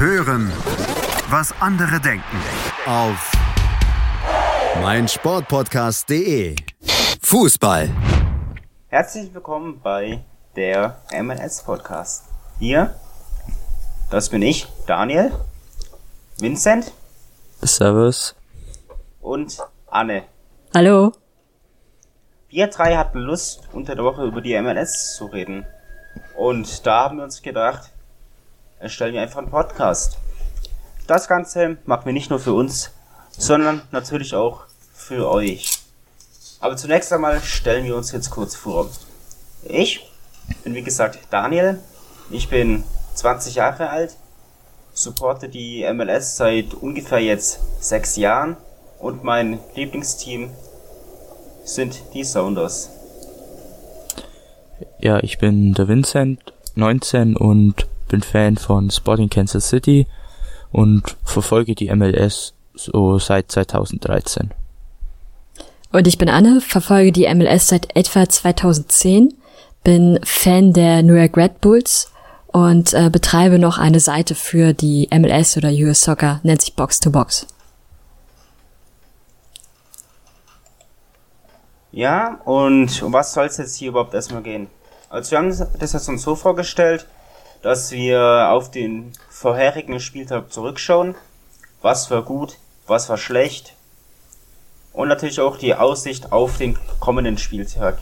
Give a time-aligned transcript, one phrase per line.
[0.00, 0.50] Hören,
[1.28, 2.24] was andere denken.
[2.86, 3.32] Auf
[4.80, 6.56] meinsportpodcast.de.
[7.22, 7.90] Fußball.
[8.88, 10.24] Herzlich willkommen bei
[10.56, 12.24] der MLS Podcast.
[12.58, 12.94] Hier,
[14.10, 15.32] das bin ich, Daniel,
[16.38, 16.92] Vincent
[17.60, 18.34] Servus.
[19.20, 20.22] und Anne.
[20.74, 21.12] Hallo.
[22.48, 25.66] Wir drei hatten Lust, unter der Woche über die MLS zu reden.
[26.38, 27.92] Und da haben wir uns gedacht,
[28.80, 30.18] erstellen wir einfach einen Podcast.
[31.06, 32.90] Das Ganze machen wir nicht nur für uns,
[33.30, 34.62] sondern natürlich auch
[34.92, 35.78] für euch.
[36.60, 38.88] Aber zunächst einmal stellen wir uns jetzt kurz vor.
[39.62, 40.10] Ich
[40.64, 41.78] bin wie gesagt Daniel,
[42.30, 44.16] ich bin 20 Jahre alt,
[44.92, 48.56] supporte die MLS seit ungefähr jetzt sechs Jahren
[48.98, 50.50] und mein Lieblingsteam
[51.64, 52.90] sind die Sounders.
[54.98, 60.06] Ja, ich bin der Vincent, 19 und bin Fan von Sporting Kansas City
[60.72, 64.50] und verfolge die MLS so seit 2013.
[65.92, 69.34] Und ich bin Anne, verfolge die MLS seit etwa 2010,
[69.82, 72.12] bin Fan der New York Red Bulls
[72.48, 77.00] und äh, betreibe noch eine Seite für die MLS oder US Soccer, nennt sich Box
[77.00, 77.46] to Box.
[81.92, 84.68] Ja, und um was soll es jetzt hier überhaupt erstmal gehen?
[85.08, 87.06] Also wir haben das jetzt uns so vorgestellt,
[87.62, 91.14] dass wir auf den vorherigen Spieltag zurückschauen,
[91.82, 93.74] was war gut, was war schlecht
[94.92, 97.98] und natürlich auch die Aussicht auf den kommenden Spieltag.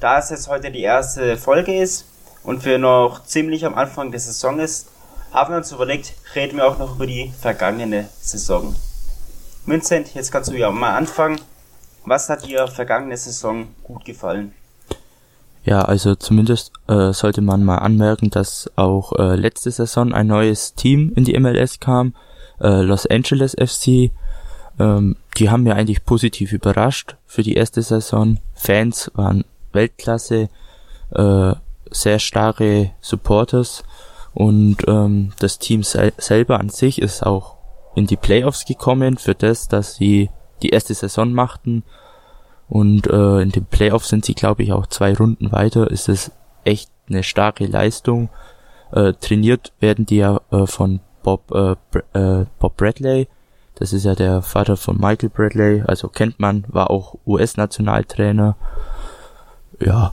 [0.00, 2.06] Da es jetzt heute die erste Folge ist
[2.42, 4.88] und wir noch ziemlich am Anfang der Saison ist,
[5.32, 8.74] haben wir uns überlegt, reden wir auch noch über die vergangene Saison.
[9.66, 11.40] Vincent, jetzt kannst du ja mal anfangen.
[12.04, 14.54] Was hat dir vergangene Saison gut gefallen?
[15.64, 20.74] Ja, also zumindest äh, sollte man mal anmerken, dass auch äh, letzte Saison ein neues
[20.74, 22.14] Team in die MLS kam,
[22.60, 24.10] äh, Los Angeles FC.
[24.78, 28.38] Ähm, die haben mir eigentlich positiv überrascht für die erste Saison.
[28.52, 30.48] Fans waren Weltklasse,
[31.12, 31.54] äh,
[31.90, 33.84] sehr starke Supporters
[34.34, 37.56] und ähm, das Team sel selber an sich ist auch
[37.94, 40.28] in die Playoffs gekommen für das, dass sie
[40.62, 41.84] die erste Saison machten
[42.68, 45.90] und äh, in den Playoffs sind sie, glaube ich, auch zwei Runden weiter.
[45.90, 46.30] Ist es
[46.64, 48.30] echt eine starke Leistung.
[48.92, 53.28] Äh, trainiert werden die ja äh, von Bob äh, Br äh, Bob Bradley.
[53.76, 58.56] Das ist ja der Vater von Michael Bradley, also kennt man, war auch US-Nationaltrainer.
[59.80, 60.12] Ja,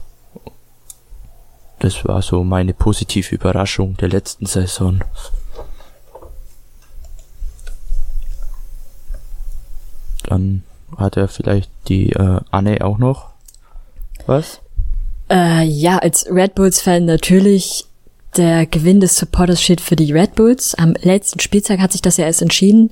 [1.78, 5.04] das war so meine positive Überraschung der letzten Saison.
[10.24, 10.64] Dann
[10.96, 13.30] hat er vielleicht die äh, Anne auch noch
[14.26, 14.60] was?
[15.30, 17.86] Äh, ja, als Red Bulls-Fan natürlich
[18.36, 20.74] der Gewinn des Supporters steht für die Red Bulls.
[20.74, 22.90] Am letzten Spieltag hat sich das ja erst entschieden.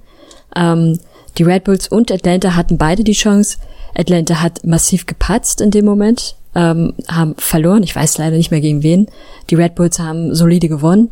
[0.54, 0.98] Ähm,
[1.38, 3.58] die Red Bulls und Atlanta hatten beide die Chance.
[3.94, 7.82] Atlanta hat massiv gepatzt in dem Moment, ähm, haben verloren.
[7.82, 9.06] Ich weiß leider nicht mehr gegen wen.
[9.48, 11.10] Die Red Bulls haben solide gewonnen.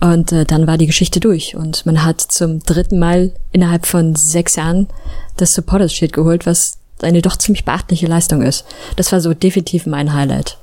[0.00, 1.54] Und äh, dann war die Geschichte durch.
[1.54, 4.88] Und man hat zum dritten Mal innerhalb von sechs Jahren
[5.36, 8.64] das Supporters Shield geholt, was eine doch ziemlich beachtliche Leistung ist.
[8.96, 10.58] Das war so definitiv mein Highlight.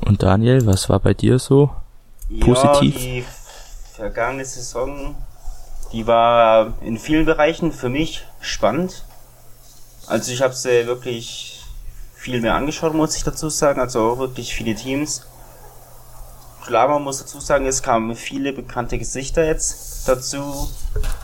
[0.00, 1.70] Und Daniel, was war bei dir so?
[2.40, 2.94] Positiv?
[2.94, 3.24] Ja, die
[3.92, 5.14] vergangene Saison,
[5.92, 9.04] die war in vielen Bereichen für mich spannend.
[10.06, 11.64] Also ich habe sie wirklich
[12.14, 13.80] viel mehr angeschaut, muss ich dazu sagen.
[13.80, 15.26] Also auch wirklich viele Teams.
[16.64, 20.68] Klar, man muss dazu sagen, es kamen viele bekannte Gesichter jetzt dazu.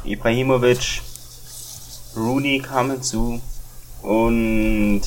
[0.04, 1.02] Ibrahimovic,
[2.16, 3.40] Rooney kam hinzu.
[4.02, 5.02] Und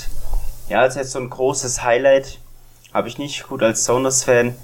[0.69, 2.39] ja, als jetzt so ein großes Highlight
[2.93, 3.47] habe ich nicht.
[3.47, 4.55] Gut, als Sounders-Fan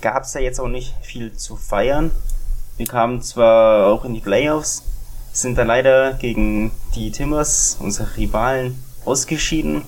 [0.00, 2.10] gab es ja jetzt auch nicht viel zu feiern.
[2.76, 4.82] Wir kamen zwar auch in die Playoffs,
[5.32, 9.86] sind dann leider gegen die Timbers, unsere Rivalen, ausgeschieden.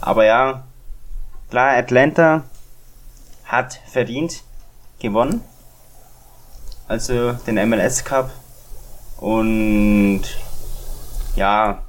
[0.00, 0.64] Aber ja,
[1.50, 2.44] klar, Atlanta
[3.50, 4.42] hat verdient
[5.00, 5.42] gewonnen.
[6.86, 8.30] Also den MLS Cup.
[9.18, 10.22] Und
[11.36, 11.82] ja,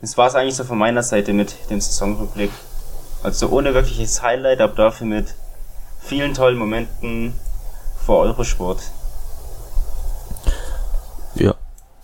[0.00, 2.50] das war es eigentlich so von meiner Seite mit dem Saisonrückblick.
[3.22, 5.34] Also ohne wirkliches Highlight, aber dafür mit
[6.00, 7.34] vielen tollen Momenten
[7.96, 8.80] vor Eurosport.
[11.34, 11.54] Ja,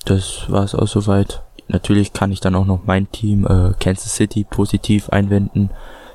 [0.04, 1.42] das war es auch soweit.
[1.68, 5.70] Natürlich kann ich dann auch noch mein Team äh, Kansas City positiv einwenden,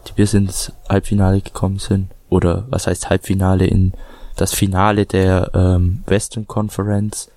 [0.07, 2.11] die bis ins Halbfinale gekommen sind.
[2.29, 3.93] Oder was heißt Halbfinale in
[4.35, 7.29] das Finale der ähm, Western Conference.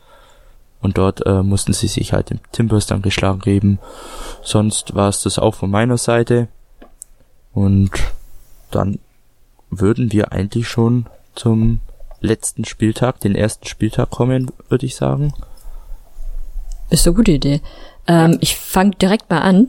[0.81, 3.79] Und dort äh, mussten sie sich halt im Timbers dann geschlagen geben.
[4.43, 6.49] Sonst war es das auch von meiner Seite.
[7.53, 7.91] Und
[8.71, 8.99] dann
[9.71, 11.81] würden wir eigentlich schon zum
[12.21, 15.33] letzten Spieltag, den ersten Spieltag kommen, würde ich sagen.
[16.91, 17.61] Ist eine gute Idee.
[18.07, 19.69] Ähm, ich fange direkt mal an.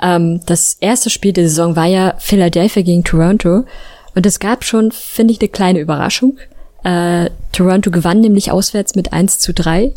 [0.00, 3.64] Ähm, das erste Spiel der Saison war ja Philadelphia gegen Toronto.
[4.14, 6.38] Und es gab schon, finde ich, eine kleine Überraschung.
[6.84, 9.92] Äh, Toronto gewann nämlich auswärts mit 1 zu 3.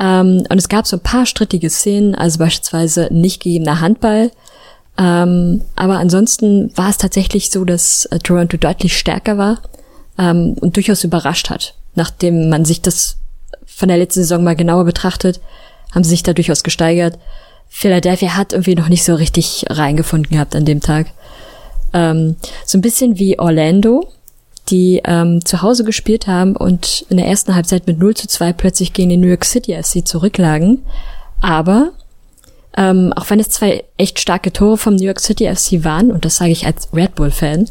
[0.00, 4.30] Ähm, und es gab so ein paar strittige Szenen, also beispielsweise nicht gegebener Handball.
[4.98, 9.62] Ähm, aber ansonsten war es tatsächlich so, dass äh, Toronto deutlich stärker war
[10.18, 11.74] ähm, und durchaus überrascht hat.
[11.94, 13.16] Nachdem man sich das
[13.66, 15.40] von der letzten Saison mal genauer betrachtet,
[15.94, 17.18] haben sie sich da durchaus gesteigert.
[17.68, 21.06] Philadelphia hat irgendwie noch nicht so richtig reingefunden gehabt an dem Tag.
[21.92, 24.08] Ähm, so ein bisschen wie Orlando,
[24.68, 28.52] die ähm, zu Hause gespielt haben und in der ersten Halbzeit mit 0 zu 2
[28.52, 30.82] plötzlich gegen den New York City FC zurücklagen.
[31.40, 31.90] Aber
[32.76, 36.24] ähm, auch wenn es zwei echt starke Tore vom New York City FC waren, und
[36.24, 37.68] das sage ich als Red Bull-Fan,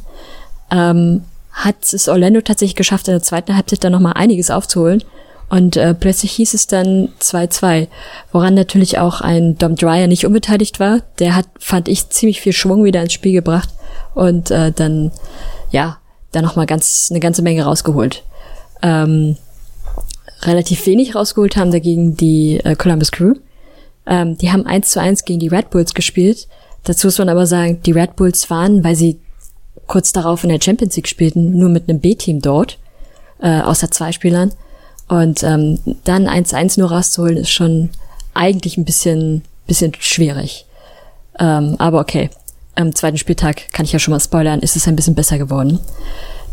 [0.69, 1.23] ähm,
[1.53, 5.03] hat es Orlando tatsächlich geschafft, in der zweiten Halbzeit dann nochmal einiges aufzuholen.
[5.50, 7.88] Und äh, plötzlich hieß es dann 2-2,
[8.31, 11.01] woran natürlich auch ein Dom Dryer nicht unbeteiligt war.
[11.19, 13.69] Der hat, fand ich, ziemlich viel Schwung wieder ins Spiel gebracht
[14.13, 15.11] und äh, dann,
[15.71, 15.97] ja,
[16.31, 18.23] da nochmal ganz, eine ganze Menge rausgeholt.
[18.81, 19.37] Ähm,
[20.43, 23.35] relativ wenig rausgeholt haben dagegen die äh, Columbus Crew.
[24.05, 26.47] Ähm, die haben 1 zu 1 gegen die Red Bulls gespielt.
[26.83, 29.19] Dazu muss man aber sagen, die Red Bulls waren, weil sie
[29.87, 32.79] kurz darauf in der Champions League spielten, nur mit einem B-Team dort,
[33.39, 34.51] äh, außer zwei Spielern.
[35.07, 37.89] Und ähm, dann 1-1 nur rauszuholen, ist schon
[38.33, 40.65] eigentlich ein bisschen, bisschen schwierig.
[41.37, 42.29] Ähm, aber okay.
[42.75, 45.79] Am zweiten Spieltag, kann ich ja schon mal spoilern, ist es ein bisschen besser geworden.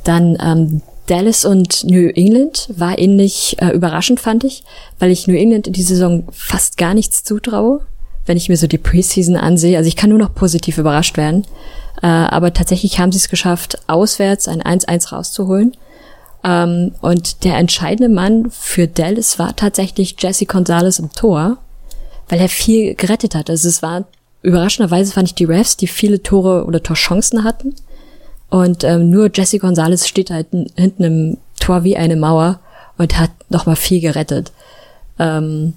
[0.05, 4.63] Dann ähm, Dallas und New England war ähnlich äh, überraschend, fand ich,
[4.99, 7.81] weil ich New England in die Saison fast gar nichts zutraue,
[8.27, 9.77] wenn ich mir so die Preseason ansehe.
[9.79, 11.47] Also ich kann nur noch positiv überrascht werden.
[12.03, 15.77] Äh, aber tatsächlich haben sie es geschafft, auswärts ein 1-1 rauszuholen.
[16.45, 21.59] Ähm, und der entscheidende Mann für Dallas war tatsächlich Jesse Gonzalez im Tor,
[22.29, 23.51] weil er viel gerettet hat.
[23.51, 24.05] Also es war
[24.43, 27.75] überraschenderweise fand ich die Refs, die viele Tore oder Torchancen hatten.
[28.51, 30.47] Und ähm, nur Jesse Gonzalez steht halt
[30.77, 32.61] hinten im Tor wie eine Mauer
[32.97, 34.53] und hat nochmal viel gerettet.
[35.19, 35.75] Ähm,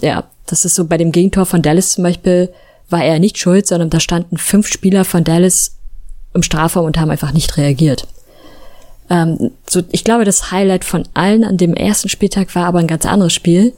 [0.00, 2.52] ja, das ist so bei dem Gegentor von Dallas zum Beispiel,
[2.88, 5.76] war er nicht schuld, sondern da standen fünf Spieler von Dallas
[6.34, 8.06] im Strafraum und haben einfach nicht reagiert.
[9.10, 12.86] Ähm, so, ich glaube, das Highlight von allen an dem ersten Spieltag war aber ein
[12.86, 13.72] ganz anderes Spiel.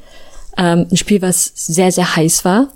[0.57, 2.69] Ähm, ein Spiel, was sehr, sehr heiß war.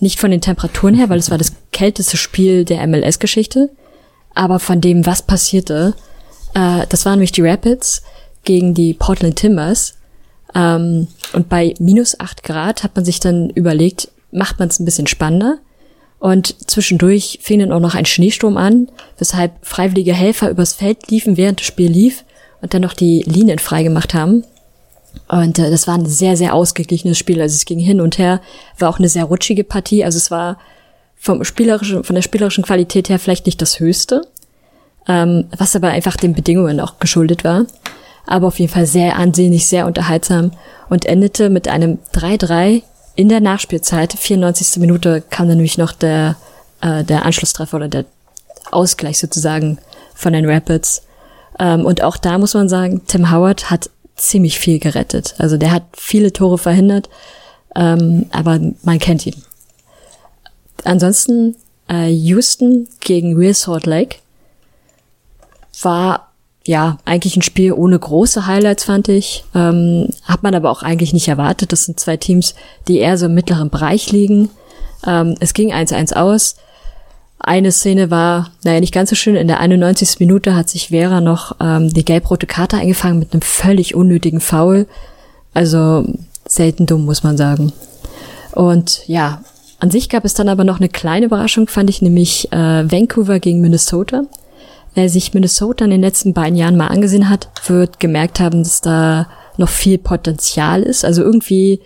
[0.00, 3.70] Nicht von den Temperaturen her, weil es war das kälteste Spiel der MLS-Geschichte,
[4.34, 5.94] aber von dem, was passierte.
[6.54, 8.02] Äh, das waren nämlich die Rapids
[8.44, 9.94] gegen die Portland Timbers.
[10.54, 14.84] Ähm, und bei minus acht Grad hat man sich dann überlegt, macht man es ein
[14.84, 15.58] bisschen spannender.
[16.18, 18.88] Und zwischendurch fing dann auch noch ein Schneesturm an,
[19.18, 22.24] weshalb freiwillige Helfer übers Feld liefen, während das Spiel lief
[22.62, 24.44] und dann noch die Linien freigemacht haben.
[25.28, 27.40] Und äh, das war ein sehr, sehr ausgeglichenes Spiel.
[27.40, 28.40] Also es ging hin und her,
[28.78, 30.04] war auch eine sehr rutschige Partie.
[30.04, 30.58] Also es war
[31.16, 34.22] vom spielerischen, von der spielerischen Qualität her vielleicht nicht das Höchste,
[35.08, 37.66] ähm, was aber einfach den Bedingungen auch geschuldet war.
[38.26, 40.52] Aber auf jeden Fall sehr ansehnlich, sehr unterhaltsam
[40.88, 42.82] und endete mit einem 3-3
[43.14, 44.80] in der Nachspielzeit, 94.
[44.80, 46.36] Minute, kam dann nämlich noch der,
[46.80, 48.04] äh, der Anschlusstreffer oder der
[48.70, 49.78] Ausgleich sozusagen
[50.14, 51.02] von den Rapids.
[51.58, 55.34] Ähm, und auch da muss man sagen, Tim Howard hat ziemlich viel gerettet.
[55.38, 57.08] Also der hat viele Tore verhindert,
[57.74, 59.42] ähm, aber man kennt ihn.
[60.84, 61.56] Ansonsten
[61.88, 64.18] äh, Houston gegen Real Salt Lake
[65.82, 66.26] war
[66.66, 69.44] ja, eigentlich ein Spiel ohne große Highlights, fand ich.
[69.54, 71.72] Ähm, hat man aber auch eigentlich nicht erwartet.
[71.72, 72.54] Das sind zwei Teams,
[72.88, 74.50] die eher so im mittleren Bereich liegen.
[75.06, 76.56] Ähm, es ging 1-1 aus.
[77.38, 79.36] Eine Szene war, naja, nicht ganz so schön.
[79.36, 80.20] In der 91.
[80.20, 84.86] Minute hat sich Vera noch ähm, die gelb-rote Karte eingefangen mit einem völlig unnötigen Foul.
[85.54, 86.04] Also
[86.46, 87.72] selten dumm, muss man sagen.
[88.52, 89.42] Und ja,
[89.78, 93.38] an sich gab es dann aber noch eine kleine Überraschung, fand ich, nämlich äh, Vancouver
[93.38, 94.22] gegen Minnesota.
[94.94, 98.80] Wer sich Minnesota in den letzten beiden Jahren mal angesehen hat, wird gemerkt haben, dass
[98.80, 99.28] da
[99.58, 101.04] noch viel Potenzial ist.
[101.04, 101.80] Also irgendwie,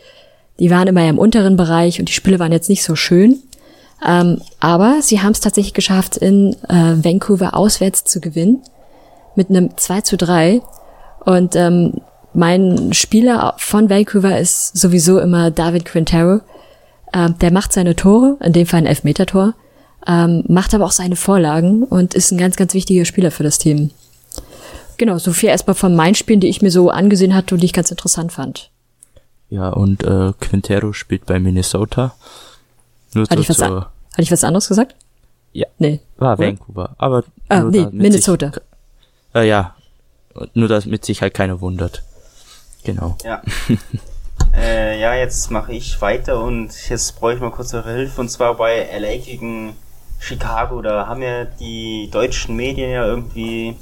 [0.60, 3.42] die waren immer im unteren Bereich und die Spiele waren jetzt nicht so schön.
[4.06, 8.62] Ähm, aber sie haben es tatsächlich geschafft, in äh, Vancouver auswärts zu gewinnen.
[9.36, 10.62] Mit einem 2 zu 3.
[11.24, 12.00] Und ähm,
[12.32, 16.40] mein Spieler von Vancouver ist sowieso immer David Quintero.
[17.12, 19.54] Ähm, der macht seine Tore, in dem Fall ein Elfmetertor
[20.06, 23.58] ähm, macht aber auch seine Vorlagen und ist ein ganz, ganz wichtiger Spieler für das
[23.58, 23.90] Team.
[24.96, 27.66] Genau, so viel erstmal von meinen Spielen, die ich mir so angesehen hatte und die
[27.66, 28.70] ich ganz interessant fand.
[29.48, 32.14] Ja, und äh, Quintero spielt bei Minnesota.
[33.14, 33.90] Nur hatte, ich was zur...
[34.12, 34.94] hatte ich was anderes gesagt?
[35.52, 35.66] Ja.
[35.78, 36.00] Nee.
[36.16, 36.94] War Vancouver.
[36.98, 38.52] Aber ah, nee, Minnesota.
[39.34, 39.74] Äh, ja,
[40.54, 42.02] nur damit sich halt keiner wundert.
[42.84, 43.16] Genau.
[43.24, 43.42] Ja.
[44.56, 48.28] äh, ja, jetzt mache ich weiter und jetzt brauche ich mal kurz eure Hilfe und
[48.28, 49.76] zwar bei LA gegen
[50.18, 50.82] Chicago.
[50.82, 53.76] Da haben ja die deutschen Medien ja irgendwie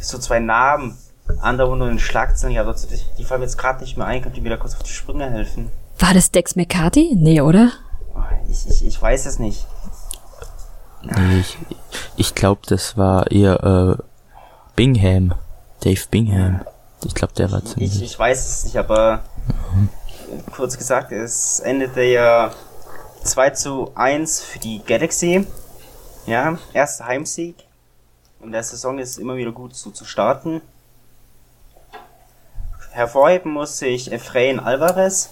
[0.00, 0.98] so zwei Namen
[1.40, 2.54] andauernd in Schlagzeilen.
[2.54, 4.22] Ja, die, die fallen mir jetzt gerade nicht mehr ein.
[4.22, 5.70] Könnt ihr mir da kurz auf die Sprünge helfen?
[6.02, 7.12] War das Dex McCarthy?
[7.14, 7.70] Nee, oder?
[8.50, 9.64] Ich, ich, ich weiß es nicht.
[11.04, 11.56] Nee, ich,
[12.16, 14.02] ich glaube, das war eher äh,
[14.74, 15.34] Bingham.
[15.84, 16.62] Dave Bingham.
[17.04, 17.94] Ich glaube, der war ziemlich.
[17.94, 19.22] Ich, ich weiß es nicht, aber
[19.70, 19.88] mhm.
[20.50, 22.52] kurz gesagt, es endete ja
[23.22, 25.46] 2 zu 1 für die Galaxy.
[26.26, 27.54] Ja, erster Heimsieg.
[28.40, 30.62] Und der Saison ist immer wieder gut so zu starten.
[32.90, 35.30] Hervorheben musste ich Efrain Alvarez,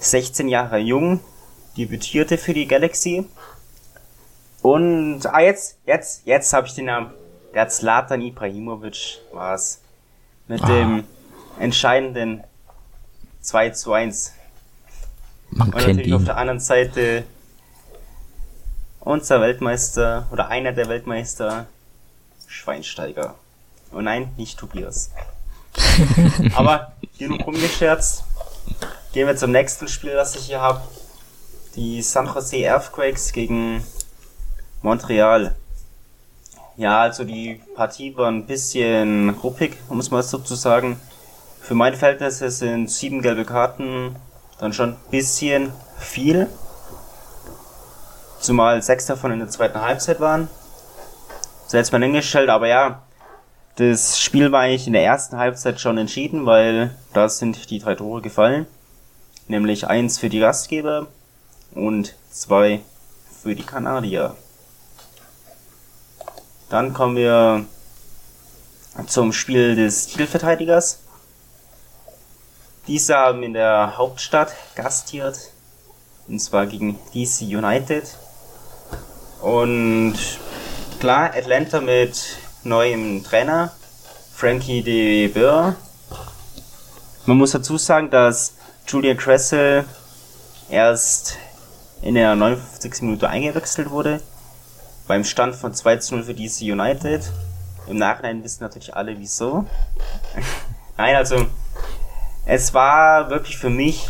[0.00, 1.20] 16 Jahre jung,
[1.76, 3.26] debütierte für die Galaxy.
[4.62, 7.12] Und, ah, jetzt, jetzt, jetzt habe ich den Namen.
[7.54, 9.80] Der Zlatan Ibrahimovic war's.
[10.48, 10.66] Mit ah.
[10.66, 11.04] dem
[11.58, 12.42] entscheidenden
[13.40, 14.32] 2 zu 1.
[15.50, 16.14] Man Und natürlich ihn.
[16.14, 17.24] auf der anderen Seite
[19.00, 21.66] unser Weltmeister oder einer der Weltmeister
[22.46, 23.34] Schweinsteiger.
[23.92, 25.10] Oh nein, nicht Tobias.
[26.54, 28.24] Aber genug rumgescherzt.
[29.12, 30.82] Gehen wir zum nächsten Spiel, das ich hier habe.
[31.74, 33.84] Die San Jose Earthquakes gegen
[34.82, 35.56] Montreal.
[36.76, 41.00] Ja, also die Partie war ein bisschen ruppig, um es mal so zu sagen.
[41.60, 44.14] Für mein Verhältnisse sind sieben gelbe Karten
[44.60, 46.46] dann schon ein bisschen viel.
[48.38, 50.48] Zumal sechs davon in der zweiten Halbzeit waren.
[51.66, 53.02] Selbst mal hingestellt, aber ja,
[53.74, 57.96] das Spiel war eigentlich in der ersten Halbzeit schon entschieden, weil da sind die drei
[57.96, 58.68] Tore gefallen.
[59.50, 61.08] Nämlich eins für die Gastgeber
[61.74, 62.82] und zwei
[63.42, 64.36] für die Kanadier.
[66.68, 67.64] Dann kommen wir
[69.08, 71.00] zum Spiel des Titelverteidigers.
[72.86, 75.50] Diese haben in der Hauptstadt gastiert.
[76.28, 78.04] Und zwar gegen DC United.
[79.42, 80.14] Und
[81.00, 83.72] klar, Atlanta mit neuem Trainer,
[84.32, 85.74] Frankie de Boer.
[87.26, 88.54] Man muss dazu sagen, dass
[88.90, 89.84] Julian Cressel
[90.68, 91.38] erst
[92.02, 93.02] in der 59.
[93.02, 94.20] Minute eingewechselt wurde
[95.06, 97.22] beim Stand von 2 zu 0 für DC United.
[97.86, 99.64] Im Nachhinein wissen natürlich alle wieso.
[100.96, 101.46] Nein, also
[102.46, 104.08] es war wirklich für mich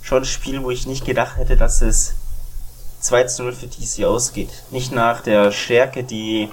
[0.00, 2.14] schon ein Spiel, wo ich nicht gedacht hätte, dass es
[3.00, 4.62] 2 zu 0 für DC ausgeht.
[4.70, 6.48] Nicht nach der Stärke, die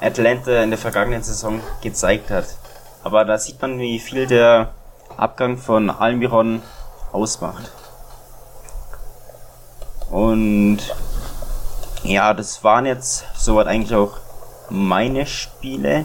[0.00, 2.46] Atlanta in der vergangenen Saison gezeigt hat.
[3.04, 4.72] Aber da sieht man, wie viel der
[5.18, 6.62] Abgang von Almiron
[7.12, 7.70] ausmacht.
[10.10, 10.78] Und
[12.02, 14.18] ja, das waren jetzt soweit eigentlich auch
[14.68, 16.04] meine Spiele,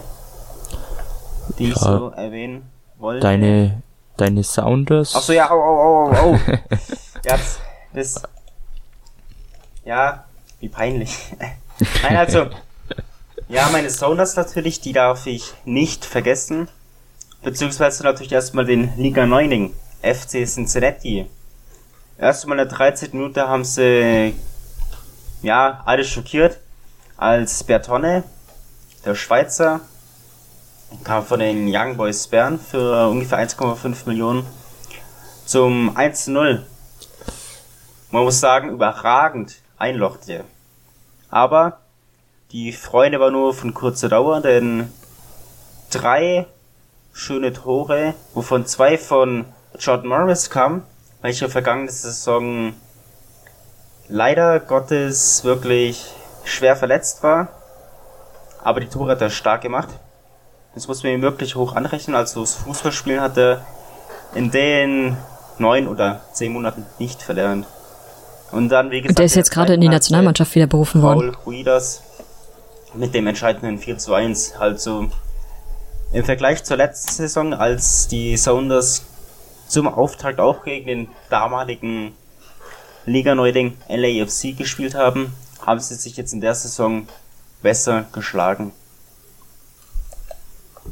[1.58, 3.22] die ja, ich so erwähnen wollte.
[3.22, 3.82] Deine,
[4.18, 5.16] deine Sounders?
[5.16, 6.34] Achso, ja, au, au, au, au.
[7.26, 7.40] ja,
[7.94, 8.22] das,
[9.84, 10.26] ja,
[10.60, 11.18] wie peinlich.
[12.04, 12.48] Nein, also,
[13.48, 16.68] ja, meine Sounders natürlich, die darf ich nicht vergessen.
[17.44, 19.74] Beziehungsweise natürlich erstmal den Liga Neuning,
[20.06, 21.26] FC Cincinnati.
[22.18, 23.10] Erstmal in der 13.
[23.14, 24.36] Minute haben sie
[25.42, 26.60] ja, alle schockiert,
[27.18, 28.24] als Bertonne,
[29.04, 29.82] der Schweizer,
[31.04, 34.46] kam von den Young Boys Bern für ungefähr 1,5 Millionen
[35.46, 36.62] zum 1-0.
[38.12, 40.46] Man muss sagen, überragend einlochte.
[41.30, 41.80] Aber
[42.52, 44.92] die Freude war nur von kurzer Dauer, denn
[45.90, 46.48] drei
[47.14, 49.46] schöne Tore, wovon zwei von
[49.80, 50.84] Jordan Morris kamen,
[51.22, 52.74] welcher vergangene Saison
[54.08, 56.14] leider Gottes wirklich
[56.44, 57.50] schwer verletzt war.
[58.64, 59.90] Aber die Tore hat er stark gemacht.
[60.74, 62.16] Das muss man ihm wirklich hoch anrechnen.
[62.16, 63.62] Also das Fußballspielen hat er
[64.34, 65.18] in den
[65.58, 67.66] neun oder zehn Monaten nicht verlernt.
[68.52, 69.18] Und dann, wie gesagt.
[69.18, 71.36] Der ist jetzt gerade in die Nationalmannschaft wieder berufen worden.
[71.44, 71.56] Paul
[72.94, 74.54] mit dem entscheidenden 4 zu 1.
[74.58, 75.08] Also
[76.14, 79.06] im Vergleich zur letzten Saison, als die Sounders
[79.68, 82.14] zum Auftakt auch gegen den damaligen
[83.06, 85.34] Liga Neuling LAFC gespielt haben,
[85.66, 87.08] haben sie sich jetzt in der Saison
[87.62, 88.72] besser geschlagen.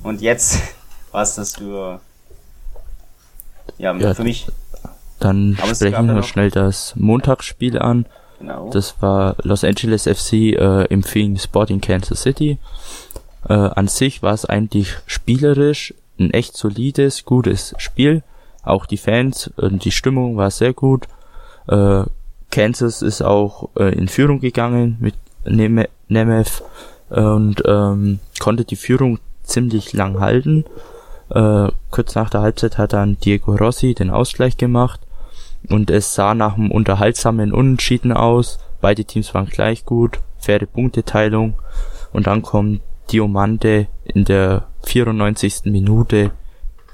[0.04, 0.60] Und jetzt
[1.12, 2.00] war es das für
[3.78, 4.48] ja, ja, für mich.
[5.20, 8.06] Dann sprechen wir schnell das Montagsspiel an.
[8.40, 8.70] Genau.
[8.72, 12.58] Das war Los Angeles FC äh, im Phoenix Sporting Kansas City.
[13.48, 18.22] Äh, an sich war es eigentlich spielerisch ein echt solides, gutes Spiel.
[18.64, 21.08] Auch die Fans und die Stimmung war sehr gut.
[21.68, 22.04] Äh,
[22.50, 25.16] Kansas ist auch äh, in Führung gegangen mit
[25.46, 26.64] Nemeth
[27.10, 30.66] und ähm, konnte die Führung ziemlich lang halten.
[31.30, 35.02] Äh, kurz nach der Halbzeit hat dann Diego Rossi den Ausgleich gemacht
[35.70, 38.60] und es sah nach einem unterhaltsamen Unentschieden aus.
[38.82, 41.56] Beide Teams waren gleich gut, faire Punkteteilung
[42.12, 45.66] und dann kommt Diomande in der 94.
[45.66, 46.32] Minute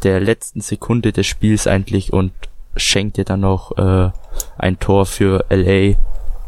[0.03, 2.31] der letzten Sekunde des Spiels eigentlich und
[2.75, 4.11] schenkte dann noch äh,
[4.57, 5.95] ein Tor für LA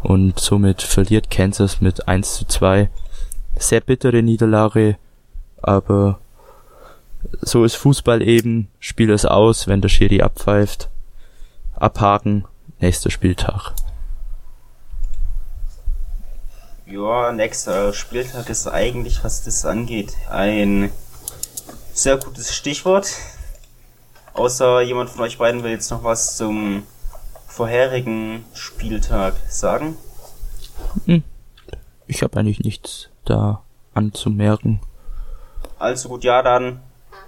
[0.01, 2.89] und somit verliert Kansas mit 1 zu 2.
[3.57, 4.97] Sehr bittere Niederlage,
[5.61, 6.19] aber
[7.41, 10.89] so ist Fußball eben, Spiel es aus, wenn der Schiri abpfeift.
[11.75, 12.45] Abhaken,
[12.79, 13.73] nächster Spieltag.
[16.85, 20.91] Ja, nächster Spieltag ist eigentlich, was das angeht, ein
[21.93, 23.15] sehr gutes Stichwort.
[24.33, 26.83] Außer jemand von euch beiden will jetzt noch was zum
[27.47, 29.97] vorherigen Spieltag sagen.
[31.05, 31.23] Hm.
[32.07, 34.81] Ich habe eigentlich nichts da anzumerken.
[35.79, 36.79] Also gut, ja, dann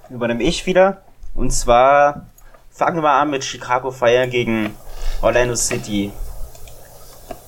[0.09, 1.01] übernehme ich wieder.
[1.33, 2.27] Und zwar
[2.69, 4.75] fangen wir an mit Chicago Fire gegen
[5.21, 6.11] Orlando City.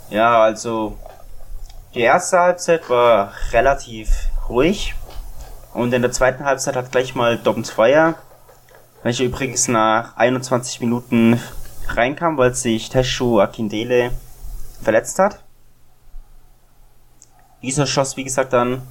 [0.09, 0.97] Ja, also
[1.93, 4.09] die erste Halbzeit war relativ
[4.49, 4.95] ruhig.
[5.73, 8.15] Und in der zweiten Halbzeit hat gleich mal Dom Fire
[9.05, 11.39] welcher übrigens nach 21 Minuten
[11.89, 14.09] reinkam, weil sich Teshu Akindele
[14.81, 15.43] verletzt hat.
[17.61, 18.81] Dieser schoss, wie gesagt, dann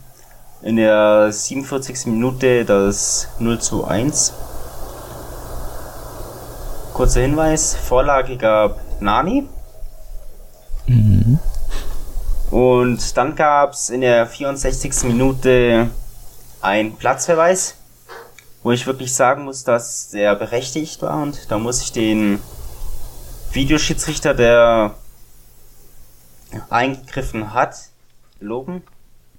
[0.62, 2.06] in der 47.
[2.06, 4.33] Minute das 0 zu 1.
[6.92, 9.49] Kurzer Hinweis, Vorlage gab Nani.
[10.87, 11.40] Mhm.
[12.52, 15.09] Und dann gab es in der 64.
[15.09, 15.90] Minute
[16.61, 17.75] ein Platzverweis
[18.64, 22.40] wo ich wirklich sagen muss, dass der berechtigt war und da muss ich den
[23.52, 24.94] Videoschiedsrichter, der
[26.71, 27.76] eingegriffen hat,
[28.40, 28.83] loben,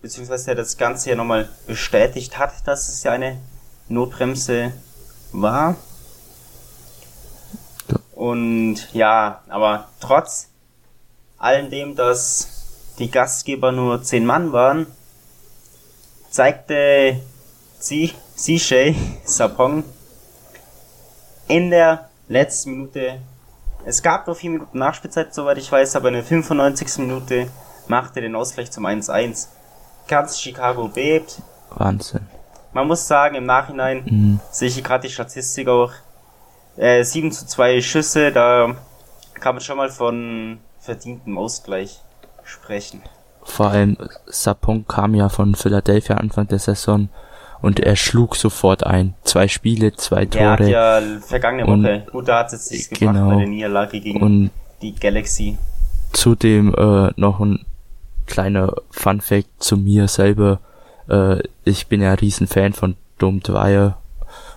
[0.02, 3.42] beziehungsweise der das Ganze ja nochmal bestätigt hat, dass es ja eine
[3.90, 4.74] Notbremse
[5.32, 5.76] war.
[8.14, 10.50] Und ja, aber trotz
[11.40, 14.86] allem dem, dass die Gastgeber nur zehn Mann waren,
[16.30, 17.20] zeigte
[17.80, 18.94] sie Sishay
[19.24, 19.86] Sapong
[21.48, 23.20] in der letzten Minute.
[23.86, 26.98] Es gab nur vier Minuten Nachspielzeit, soweit ich weiß, aber in der 95.
[26.98, 27.48] Minute
[27.88, 29.48] machte den Ausgleich zum 1-1.
[30.10, 31.42] Ganz Chicago bebt.
[31.70, 32.28] Wahnsinn.
[32.74, 34.40] Man muss sagen, im Nachhinein mhm.
[34.52, 35.94] sehe ich gerade die Statistik auch.
[36.76, 38.76] Äh, 7 zu 2 Schüsse, da
[39.36, 42.02] kann man schon mal von verdientem Ausgleich
[42.44, 43.02] sprechen.
[43.44, 47.08] Vor allem Sapong kam ja von Philadelphia Anfang der Saison
[47.66, 49.16] und er schlug sofort ein.
[49.24, 50.44] Zwei Spiele, zwei Tore.
[50.44, 53.48] Er hat ja vergangene Woche, und, gut, da hat es sich genau, gemacht bei der
[53.48, 54.52] Niederlage gegen und
[54.84, 55.58] die Galaxy.
[56.14, 57.66] Zudem äh, noch ein
[58.28, 60.60] kleiner Fun Fact zu mir selber.
[61.10, 63.98] Äh, ich bin ja ein Riesenfan von Dom Dwyer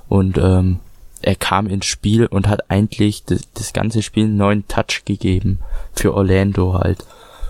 [0.09, 0.81] und ähm,
[1.23, 5.61] er kam ins Spiel und hat eigentlich das, das ganze Spiel einen neuen Touch gegeben
[5.95, 7.07] für Orlando halt.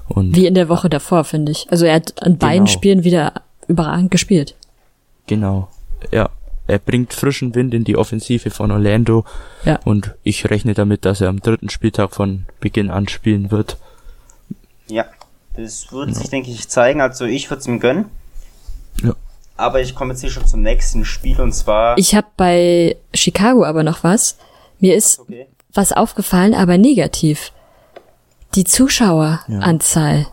[0.07, 1.67] Und Wie in der Woche davor, finde ich.
[1.69, 2.79] Also er hat an beiden genau.
[2.79, 3.33] Spielen wieder
[3.67, 4.55] überragend gespielt.
[5.29, 5.69] Genau.
[6.11, 6.31] Ja.
[6.67, 9.25] Er bringt frischen Wind in die Offensive von Orlando.
[9.65, 9.81] Ja.
[9.85, 13.79] Und ich rechne damit, dass er am dritten Spieltag von Beginn an spielen wird.
[14.89, 15.07] Ja.
[15.57, 16.19] Das wird genau.
[16.19, 17.01] sich, denke ich, zeigen.
[17.01, 18.07] Also ich würde es ihm gönnen.
[19.03, 19.15] Ja.
[19.57, 21.97] Aber ich komme jetzt hier schon zum nächsten Spiel und zwar.
[21.99, 24.37] Ich habe bei Chicago aber noch was.
[24.79, 25.47] Mir ist okay.
[25.73, 27.53] was aufgefallen, aber negativ.
[28.55, 30.19] Die Zuschaueranzahl.
[30.21, 30.27] Ja.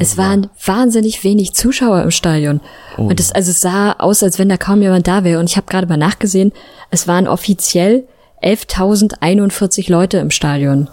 [0.00, 2.60] Es waren wahnsinnig wenig Zuschauer im Stadion.
[2.96, 3.02] Oh.
[3.02, 5.40] Und es, also es sah aus, als wenn da kaum jemand da wäre.
[5.40, 6.52] Und ich habe gerade mal nachgesehen,
[6.90, 8.04] es waren offiziell
[8.42, 10.88] 11.041 Leute im Stadion.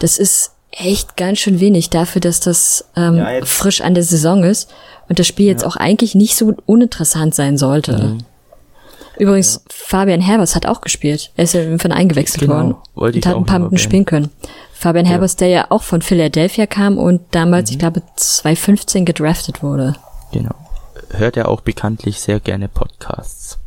[0.00, 4.44] Das ist echt ganz schön wenig dafür, dass das ähm, ja, frisch an der Saison
[4.44, 4.70] ist
[5.08, 5.68] und das Spiel jetzt ja.
[5.68, 7.98] auch eigentlich nicht so uninteressant sein sollte.
[7.98, 8.18] Mhm.
[9.18, 9.60] Übrigens, ja.
[9.68, 11.32] Fabian Herbers hat auch gespielt.
[11.36, 14.30] Er ist ja von eingewechselt genau, worden und hat ein paar Minuten spielen können.
[14.78, 15.12] Fabian ja.
[15.12, 17.74] Herbers, der ja auch von Philadelphia kam und damals, mhm.
[17.74, 19.96] ich glaube, 2015 gedraftet wurde.
[20.30, 20.54] Genau.
[21.10, 23.58] Hört er auch bekanntlich sehr gerne Podcasts.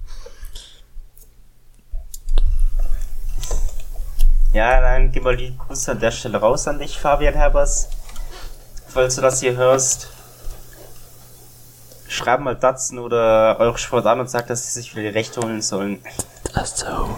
[4.53, 7.89] Ja, dann gib mal die Grüße an der Stelle raus an dich, Fabian Herbers.
[8.87, 10.07] Falls du das hier hörst,
[12.07, 15.41] schreib mal Datsen oder eure Sport an und sag, dass sie sich wieder die Rechte
[15.41, 15.99] holen sollen.
[16.53, 17.17] Das so.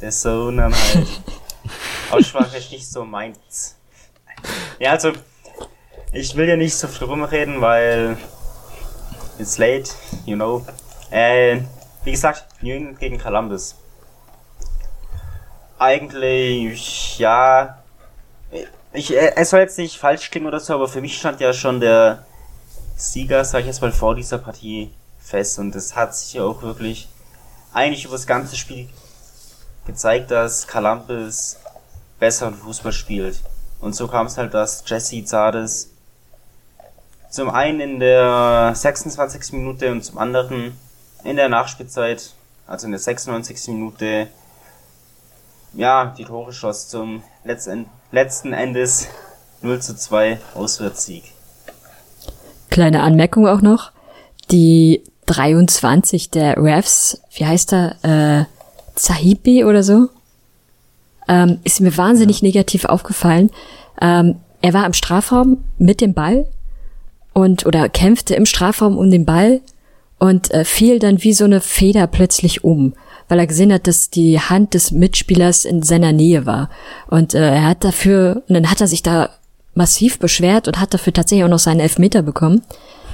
[0.00, 1.06] Der Sohn dann halt.
[2.10, 3.76] Aussprache ist nicht so meins.
[4.78, 5.12] Ja, also,
[6.12, 8.16] ich will ja nicht so viel rumreden, weil
[9.38, 9.90] it's late,
[10.26, 10.64] you know.
[11.10, 11.60] Äh,
[12.04, 13.76] wie gesagt, New England gegen Columbus.
[15.78, 17.82] Eigentlich, ja,
[18.92, 21.80] ich, es soll jetzt nicht falsch klingen oder so, aber für mich stand ja schon
[21.80, 22.24] der
[22.96, 25.58] Sieger, sag ich jetzt mal, vor dieser Partie fest.
[25.58, 27.08] Und das hat sich auch wirklich
[27.72, 28.88] eigentlich über das ganze Spiel
[29.86, 31.58] gezeigt, dass Columbus
[32.18, 33.40] besseren Fußball spielt.
[33.80, 35.90] Und so kam es halt, dass Jesse Zades
[37.30, 39.52] zum einen in der 26.
[39.52, 40.78] Minute und zum anderen
[41.24, 42.32] in der Nachspielzeit,
[42.66, 43.68] also in der 96.
[43.68, 44.28] Minute,
[45.72, 49.08] ja, die Tore schoss zum letzten, letzten Endes
[49.62, 51.24] 0 zu 2 Auswärtssieg.
[52.70, 53.90] Kleine Anmerkung auch noch.
[54.50, 58.44] Die 23 der Refs, wie heißt er, äh,
[58.94, 60.08] Zahibi oder so,
[61.28, 62.46] ähm, ist mir wahnsinnig ja.
[62.46, 63.50] negativ aufgefallen.
[64.00, 66.46] Ähm, er war im Strafraum mit dem Ball
[67.32, 69.60] und oder kämpfte im Strafraum um den Ball
[70.18, 72.94] und äh, fiel dann wie so eine Feder plötzlich um,
[73.28, 76.70] weil er gesehen hat, dass die Hand des Mitspielers in seiner Nähe war.
[77.08, 79.30] Und äh, er hat dafür, und dann hat er sich da
[79.74, 82.62] massiv beschwert und hat dafür tatsächlich auch noch seinen Elfmeter bekommen.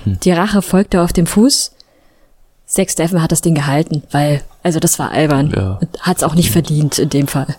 [0.05, 0.21] Hm.
[0.21, 1.73] Die Rache folgte auf dem Fuß.
[2.73, 5.53] Sechs Steffen hat das Ding gehalten, weil, also das war albern.
[5.53, 5.79] Ja.
[5.81, 7.57] Und hat es auch nicht verdient in dem Fall.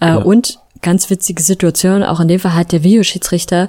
[0.00, 0.16] Äh, ja.
[0.18, 3.68] Und ganz witzige Situation, auch in dem Fall hat der Videoschiedsrichter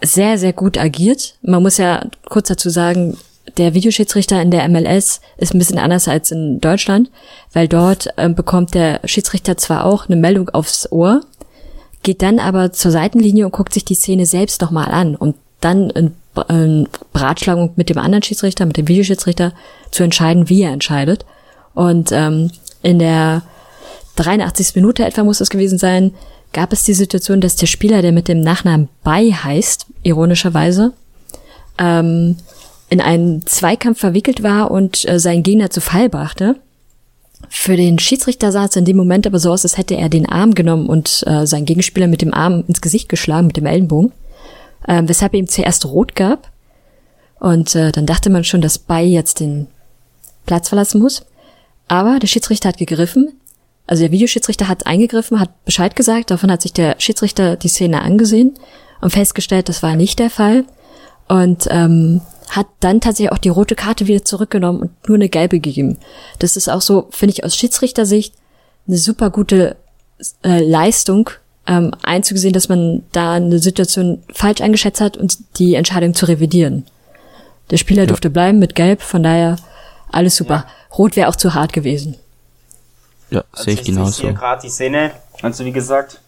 [0.00, 1.34] sehr, sehr gut agiert.
[1.42, 3.16] Man muss ja kurz dazu sagen,
[3.56, 7.10] der Videoschiedsrichter in der MLS ist ein bisschen anders als in Deutschland,
[7.52, 11.22] weil dort äh, bekommt der Schiedsrichter zwar auch eine Meldung aufs Ohr,
[12.04, 15.90] geht dann aber zur Seitenlinie und guckt sich die Szene selbst nochmal an, um dann
[15.90, 16.14] in,
[16.48, 19.52] in Beratschlagung mit dem anderen Schiedsrichter, mit dem Videoschiedsrichter
[19.90, 21.24] zu entscheiden, wie er entscheidet.
[21.74, 22.50] Und ähm,
[22.82, 23.42] in der
[24.16, 24.74] 83.
[24.76, 26.12] Minute etwa muss es gewesen sein,
[26.52, 30.92] gab es die Situation, dass der Spieler, der mit dem Nachnamen Bei heißt, ironischerweise,
[31.78, 32.36] ähm,
[32.88, 36.56] in einen Zweikampf verwickelt war und äh, seinen Gegner zu Fall brachte.
[37.48, 40.28] Für den Schiedsrichter sah es in dem Moment aber so aus, als hätte er den
[40.28, 44.12] Arm genommen und äh, seinen Gegenspieler mit dem Arm ins Gesicht geschlagen, mit dem Ellenbogen,
[44.86, 46.50] äh, weshalb er ihm zuerst rot gab.
[47.38, 49.68] Und äh, dann dachte man schon, dass Bei jetzt den
[50.46, 51.24] Platz verlassen muss.
[51.88, 53.40] Aber der Schiedsrichter hat gegriffen,
[53.90, 58.02] also der Videoschiedsrichter hat eingegriffen, hat Bescheid gesagt, davon hat sich der Schiedsrichter die Szene
[58.02, 58.54] angesehen
[59.00, 60.64] und festgestellt, das war nicht der Fall.
[61.26, 65.58] Und ähm, hat dann tatsächlich auch die rote Karte wieder zurückgenommen und nur eine gelbe
[65.58, 65.98] gegeben.
[66.38, 68.34] Das ist auch so, finde ich aus Schiedsrichtersicht,
[68.86, 69.76] eine super gute
[70.44, 71.30] äh, Leistung,
[71.70, 76.84] ähm, einzugesehen, dass man da eine Situation falsch eingeschätzt hat und die Entscheidung zu revidieren.
[77.70, 78.06] Der Spieler ja.
[78.06, 79.54] durfte bleiben mit Gelb, von daher
[80.10, 80.66] alles super.
[80.66, 80.96] Ja.
[80.98, 82.16] Rot wäre auch zu hart gewesen.
[83.30, 84.10] Ja, also sehe ich genauso.
[84.10, 85.12] Ich sehe gerade die Szene.
[85.42, 86.20] Also wie gesagt,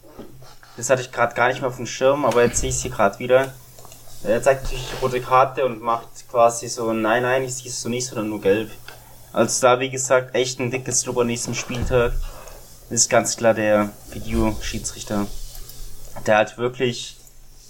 [0.76, 2.90] das hatte ich gerade gar nicht mehr auf dem Schirm, aber jetzt sehe ich sie
[2.90, 3.52] gerade wieder.
[4.22, 7.82] Er zeigt natürlich die rote Karte und macht quasi so, nein, nein, ich sehe es
[7.82, 8.70] so nicht, sondern nur gelb.
[9.32, 12.12] Also da, wie gesagt, echt ein dickes Lob an diesem Spieltag.
[12.92, 15.26] Ist ganz klar der Videoschiedsrichter.
[16.26, 17.16] Der hat wirklich,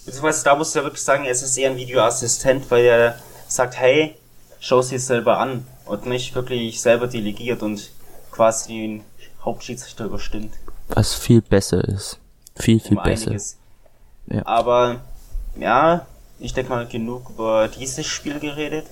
[0.04, 4.16] beziehungsweise da muss er wirklich sagen, er ist eher ein Videoassistent, weil er sagt, hey,
[4.58, 7.92] schau sie es selber an und nicht wirklich selber delegiert und
[8.32, 9.04] quasi den
[9.44, 10.54] Hauptschiedsrichter überstimmt.
[10.88, 12.18] Was viel besser ist.
[12.56, 13.36] Viel, viel um besser.
[14.26, 14.44] Ja.
[14.44, 15.02] Aber,
[15.54, 16.04] ja,
[16.40, 18.86] ich denke mal genug über dieses Spiel geredet.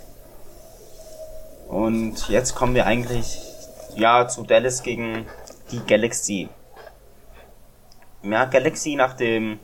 [1.66, 3.36] Und jetzt kommen wir eigentlich,
[3.96, 5.26] ja, zu Dallas gegen
[5.72, 6.48] die Galaxy.
[8.22, 9.58] Ja, Galaxy nach dem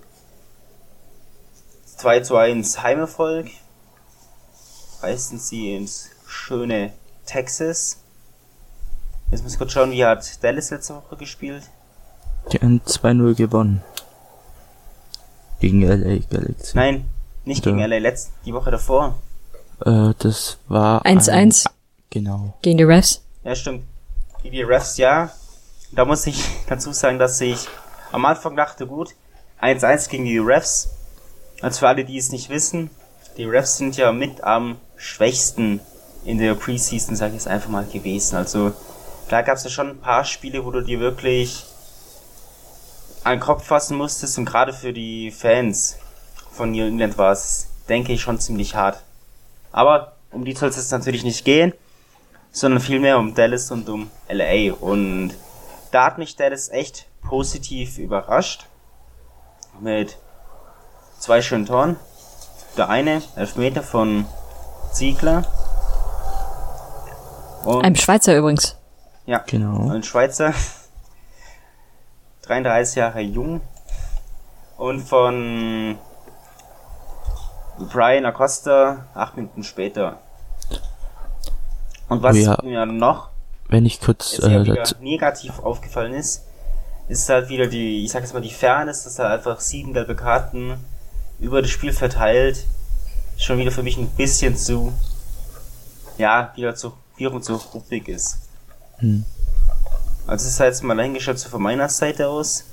[1.97, 3.49] 2 zu 1 Heimerfolg
[5.03, 6.93] reisten sie ins schöne
[7.27, 7.99] Texas
[9.31, 11.65] Jetzt muss ich kurz schauen, wie hat Dallas letzte Woche gespielt?
[12.53, 13.83] Die haben 2-0 gewonnen.
[15.61, 16.77] Gegen LA Galaxy.
[16.77, 17.09] Nein,
[17.45, 17.77] nicht Oder?
[17.77, 19.19] gegen LA, letzt, die Woche davor.
[19.85, 21.67] Äh, das war 1-1.
[22.11, 22.55] Genau.
[22.63, 23.23] Gegen die Refs?
[23.43, 23.85] Ja, stimmt.
[24.43, 25.33] Gegen die Refs, ja.
[25.93, 27.69] Da muss ich dazu sagen, dass ich
[28.13, 29.15] am Anfang dachte, gut,
[29.61, 30.91] 1-1 gegen die Refs.
[31.63, 32.91] Also für alle, die es nicht wissen,
[33.37, 35.81] die Refs sind ja mit am schwächsten
[36.25, 38.37] in der Preseason, sag ich jetzt einfach mal, gewesen.
[38.37, 38.73] Also
[39.29, 41.65] da gab es ja schon ein paar Spiele, wo du dir wirklich
[43.25, 45.97] einen Kopf fassen musstest und gerade für die Fans
[46.53, 49.03] von New England war es, denke ich, schon ziemlich hart.
[49.73, 51.73] Aber um die soll es natürlich nicht gehen,
[52.53, 54.73] sondern vielmehr um Dallas und um LA.
[54.75, 55.35] Und
[55.97, 58.67] da hat mich Dallas echt positiv überrascht.
[59.81, 60.19] Mit
[61.19, 61.97] zwei schönen Toren.
[62.77, 64.27] Der eine, Elfmeter von
[64.93, 65.45] Ziegler.
[67.65, 68.77] Und Ein Schweizer übrigens.
[69.25, 69.89] Ja, genau.
[69.89, 70.53] Ein Schweizer.
[72.43, 73.63] 33 Jahre jung.
[74.77, 75.99] Und von
[77.91, 80.19] Brian Acosta acht Minuten später.
[82.11, 82.59] Und was oh ja.
[82.63, 83.31] mir noch
[83.69, 84.65] wenn ich kurz äh,
[85.01, 86.45] negativ aufgefallen ist,
[87.09, 90.17] ist halt wieder die, ich sag jetzt mal die Fairness, dass er einfach sieben gelbe
[90.17, 90.75] Karten
[91.39, 92.67] über das Spiel verteilt
[93.37, 94.93] schon wieder für mich ein bisschen zu,
[96.19, 98.39] ja, wieder zu, wieder zu ruppig ist.
[98.99, 99.25] Hm.
[100.27, 102.65] Also es ist jetzt mal dahingestellt so von meiner Seite aus.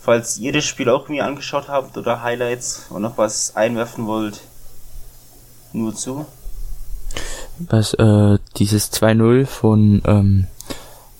[0.00, 4.40] Falls ihr das Spiel auch mir angeschaut habt oder Highlights und noch was einwerfen wollt,
[5.72, 6.24] nur zu.
[7.58, 10.46] Was, äh, dieses 2-0 von, ähm,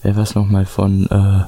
[0.03, 1.45] wer war's nochmal, von, äh,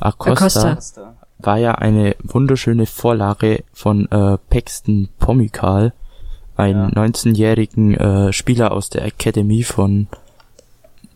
[0.00, 5.92] Acosta, Acosta, war ja eine wunderschöne Vorlage von, äh, Paxton Pomikal,
[6.56, 7.02] einen ja.
[7.02, 10.08] 19-jährigen, äh, Spieler aus der Academy von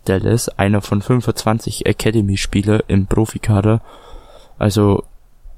[0.05, 3.83] Dallas, einer von 25 Academy-Spieler im Profikader.
[4.59, 5.05] Also,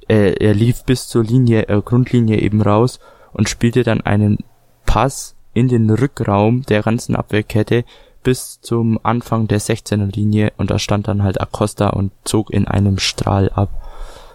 [0.09, 2.99] er, er lief bis zur Linie, äh, Grundlinie eben raus
[3.33, 4.39] und spielte dann einen
[4.85, 7.85] Pass in den Rückraum der ganzen Abwehrkette
[8.23, 12.69] bis zum Anfang der 16er Linie und da stand dann halt Acosta und zog in
[12.69, 13.71] einem Strahl ab.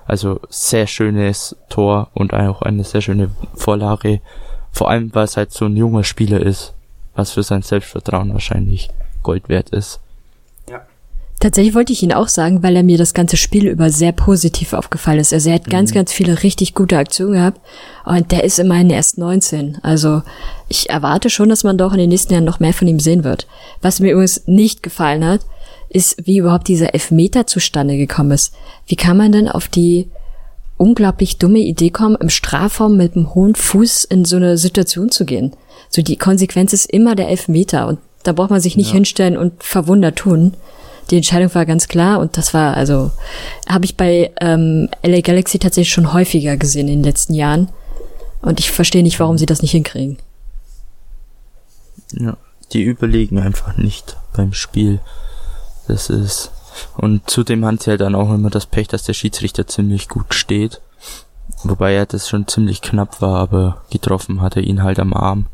[0.05, 4.21] Also sehr schönes Tor und auch eine sehr schöne Vorlage.
[4.71, 6.73] Vor allem, weil es halt so ein junger Spieler ist,
[7.15, 8.89] was für sein Selbstvertrauen wahrscheinlich
[9.23, 9.99] Gold wert ist.
[11.45, 14.73] Tatsächlich wollte ich ihn auch sagen, weil er mir das ganze Spiel über sehr positiv
[14.73, 15.31] aufgefallen ist.
[15.31, 15.71] Also er hat mhm.
[15.71, 17.61] ganz, ganz viele richtig gute Aktionen gehabt
[18.03, 19.77] und der ist immerhin erst 19.
[19.83, 20.23] Also
[20.69, 23.23] ich erwarte schon, dass man doch in den nächsten Jahren noch mehr von ihm sehen
[23.23, 23.45] wird.
[23.83, 25.41] Was mir übrigens nicht gefallen hat,
[25.87, 28.51] ist, wie überhaupt dieser Elfmeter zustande gekommen ist.
[28.87, 30.09] Wie kann man denn auf die
[30.77, 35.25] unglaublich dumme Idee kommen, im Strafraum mit einem hohen Fuß in so eine Situation zu
[35.25, 35.55] gehen?
[35.89, 38.95] So die Konsequenz ist immer der Elfmeter und da braucht man sich nicht ja.
[38.95, 40.55] hinstellen und verwundert tun.
[41.09, 43.11] Die Entscheidung war ganz klar und das war, also,
[43.69, 47.69] habe ich bei ähm, LA Galaxy tatsächlich schon häufiger gesehen in den letzten Jahren.
[48.41, 50.17] Und ich verstehe nicht, warum sie das nicht hinkriegen.
[52.11, 52.37] Ja,
[52.73, 54.99] die überlegen einfach nicht beim Spiel.
[55.87, 56.51] Das ist.
[56.97, 60.33] Und zudem haben sie halt dann auch immer das Pech, dass der Schiedsrichter ziemlich gut
[60.33, 60.81] steht.
[61.63, 65.47] Wobei er das schon ziemlich knapp war, aber getroffen hat er ihn halt am Arm.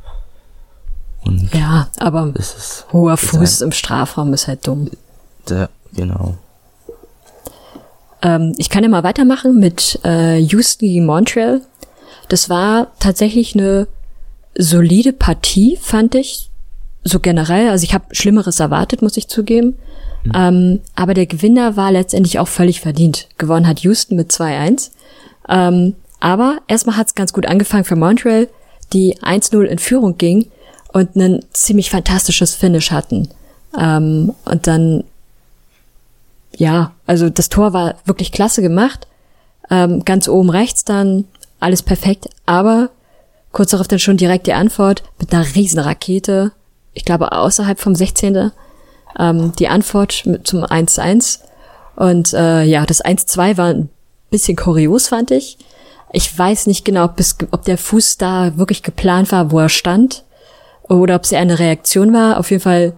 [1.24, 2.34] Und ja, aber
[2.92, 4.90] hoher Fuß im Strafraum ist halt dumm.
[5.52, 6.36] Ja, genau.
[8.22, 11.62] Ähm, ich kann ja mal weitermachen mit äh, Houston gegen Montreal.
[12.30, 13.88] Das war tatsächlich eine
[14.58, 16.50] solide Partie, fand ich.
[17.04, 17.70] So generell.
[17.70, 19.76] Also ich habe Schlimmeres erwartet, muss ich zugeben.
[20.24, 20.32] Mhm.
[20.36, 23.28] Ähm, aber der Gewinner war letztendlich auch völlig verdient.
[23.38, 24.92] Gewonnen hat Houston mit 2-1.
[25.50, 28.48] Ähm, aber erstmal hat es ganz gut angefangen für Montreal,
[28.94, 30.52] die 1-0 in Führung ging
[30.94, 33.30] und ein ziemlich fantastisches Finish hatten.
[33.78, 35.04] Ähm, und dann
[36.62, 39.08] ja, also das Tor war wirklich klasse gemacht.
[39.72, 41.26] Ähm, ganz oben rechts dann,
[41.60, 42.92] alles perfekt, aber
[43.52, 46.52] kurz darauf dann schon direkt die Antwort mit einer riesen Rakete,
[46.94, 48.52] ich glaube außerhalb vom 16.
[49.18, 51.40] Ähm, die Antwort mit, zum 1-1.
[51.96, 53.90] Und äh, ja, das 1-2 war ein
[54.30, 55.58] bisschen kurios, fand ich.
[56.14, 59.70] Ich weiß nicht genau, ob, es, ob der Fuß da wirklich geplant war, wo er
[59.70, 60.26] stand,
[60.84, 62.38] oder ob es eher eine Reaktion war.
[62.38, 62.94] Auf jeden Fall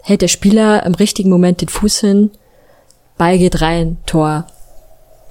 [0.00, 2.30] hält der Spieler im richtigen Moment den Fuß hin
[3.18, 4.46] Ball geht rein, Tor,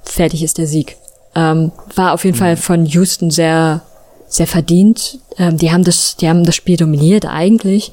[0.02, 0.96] fertig ist der Sieg.
[1.34, 2.40] Ähm, war auf jeden mhm.
[2.40, 3.82] Fall von Houston sehr,
[4.28, 5.18] sehr verdient.
[5.38, 7.92] Ähm, die haben das, die haben das Spiel dominiert eigentlich.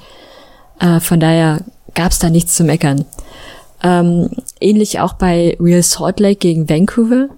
[0.80, 1.62] Äh, von daher
[1.94, 3.06] gab es da nichts zu meckern.
[3.82, 7.30] Ähm, ähnlich auch bei Real Salt Lake gegen Vancouver.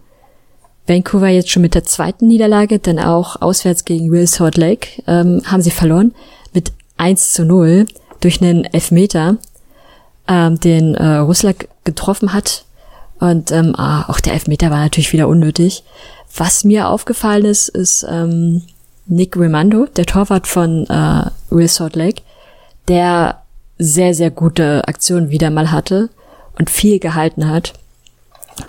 [0.88, 5.42] Vancouver jetzt schon mit der zweiten Niederlage, dann auch auswärts gegen Real Salt Lake ähm,
[5.46, 6.14] haben sie verloren
[6.54, 7.86] mit 1 zu 0
[8.20, 9.38] durch einen Elfmeter
[10.28, 12.66] ähm, den äh, Russland getroffen hat.
[13.20, 15.84] Und ähm, ah, auch der Elfmeter war natürlich wieder unnötig.
[16.36, 18.64] Was mir aufgefallen ist, ist ähm,
[19.06, 22.22] Nick Rimando, der Torwart von äh, Real Salt Lake,
[22.88, 23.42] der
[23.78, 26.10] sehr, sehr gute Aktionen wieder mal hatte
[26.58, 27.74] und viel gehalten hat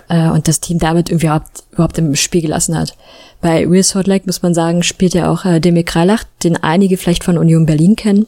[0.09, 2.97] äh, und das Team damit irgendwie überhaupt, überhaupt im Spiel gelassen hat.
[3.41, 6.97] Bei Real Salt Lake muss man sagen, spielt ja auch äh, Demir Kreilach, den einige
[6.97, 8.25] vielleicht von Union Berlin kennen.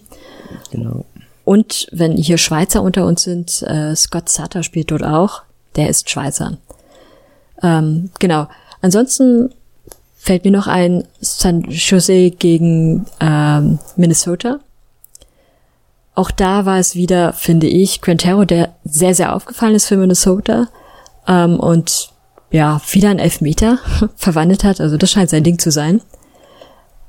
[0.72, 1.06] Genau.
[1.46, 5.44] Und wenn hier Schweizer unter uns sind, äh, Scott Sutter spielt dort auch.
[5.76, 6.58] Der ist Schweizer.
[7.62, 8.48] Ähm, genau.
[8.82, 9.54] Ansonsten
[10.18, 14.60] fällt mir noch ein San Jose gegen ähm, Minnesota.
[16.16, 20.68] Auch da war es wieder, finde ich, Quintero, der sehr, sehr aufgefallen ist für Minnesota.
[21.28, 22.10] Ähm, und
[22.50, 23.78] ja, wieder ein Elfmeter
[24.16, 24.82] verwandelt hat.
[24.82, 26.02] Also das scheint sein Ding zu sein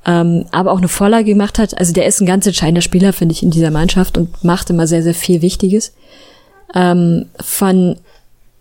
[0.07, 1.77] ähm, aber auch eine Vorlage gemacht hat.
[1.77, 4.87] Also der ist ein ganz entscheidender Spieler, finde ich, in dieser Mannschaft und macht immer
[4.87, 5.93] sehr, sehr viel Wichtiges.
[6.73, 7.97] Ähm, von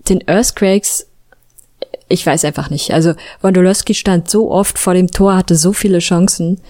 [0.08, 1.06] den Earthquakes,
[2.08, 2.92] ich weiß einfach nicht.
[2.92, 6.60] Also Wondolowski stand so oft vor dem Tor, hatte so viele Chancen.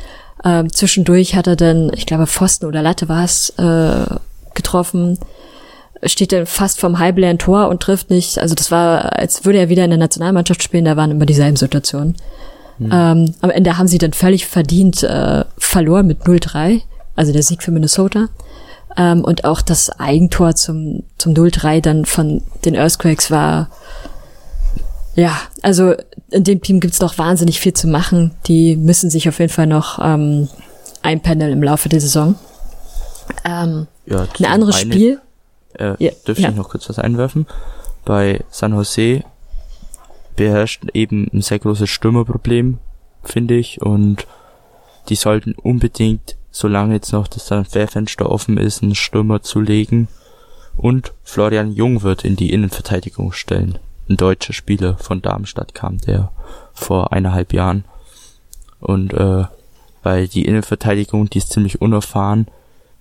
[0.44, 4.14] Ähm, zwischendurch hat er dann, ich glaube, Pfosten oder Latte war es, äh,
[4.54, 5.18] getroffen
[6.04, 8.38] steht dann fast vom halbleeren Tor und trifft nicht.
[8.38, 11.56] Also das war, als würde er wieder in der Nationalmannschaft spielen, da waren immer dieselben
[11.56, 12.16] Situationen.
[12.78, 12.90] Mhm.
[12.92, 16.82] Ähm, am Ende haben sie dann völlig verdient äh, verloren mit 0-3,
[17.14, 18.28] also der Sieg für Minnesota.
[18.96, 23.68] Ähm, und auch das Eigentor zum, zum 0-3 dann von den Earthquakes war,
[25.14, 25.94] ja, also
[26.30, 28.32] in dem Team gibt's noch wahnsinnig viel zu machen.
[28.46, 30.48] Die müssen sich auf jeden Fall noch ähm,
[31.02, 32.34] einpendeln im Laufe der Saison.
[33.44, 35.20] Ähm, ja, ein anderes eine, Spiel.
[35.78, 36.50] Äh, ja, dürfte ja.
[36.50, 37.46] ich noch kurz was einwerfen?
[38.04, 39.22] Bei San Jose
[40.36, 42.78] beherrscht eben ein sehr großes Stürmerproblem,
[43.24, 44.26] finde ich, und
[45.08, 50.08] die sollten unbedingt, solange jetzt noch das Transferfenster offen ist, einen Stürmer zulegen
[50.76, 53.78] und Florian Jung wird in die Innenverteidigung stellen.
[54.08, 56.30] Ein deutscher Spieler von Darmstadt kam der
[56.72, 57.84] vor eineinhalb Jahren.
[58.78, 59.44] Und äh,
[60.02, 62.46] weil die Innenverteidigung, die ist ziemlich unerfahren,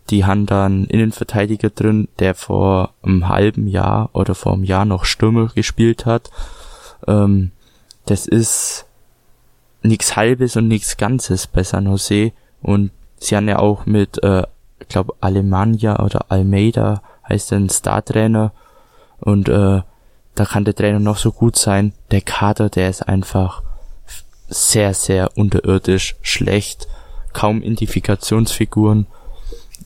[0.09, 5.05] die haben dann Innenverteidiger drin, der vor einem halben Jahr oder vor einem Jahr noch
[5.05, 6.31] Stürmer gespielt hat
[7.07, 7.51] ähm,
[8.05, 8.85] das ist
[9.81, 12.31] nichts Halbes und nichts Ganzes bei San Jose.
[12.61, 14.43] Und sie haben ja auch mit, äh,
[14.79, 18.51] ich glaube, Alemannia oder Almeida heißt ein Star-Trainer.
[19.19, 19.81] Und äh,
[20.35, 21.93] da kann der Trainer noch so gut sein.
[22.11, 23.63] Der Kader, der ist einfach
[24.47, 26.87] sehr, sehr unterirdisch schlecht.
[27.33, 29.07] Kaum Identifikationsfiguren.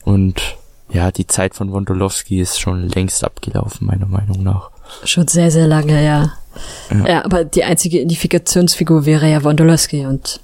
[0.03, 0.57] Und
[0.89, 4.71] ja, die Zeit von Wondolowski ist schon längst abgelaufen, meiner Meinung nach.
[5.03, 6.33] Schon sehr, sehr lange, ja.
[6.91, 7.07] Ja.
[7.07, 10.39] ja, aber die einzige Identifikationsfigur wäre ja Wondolowski und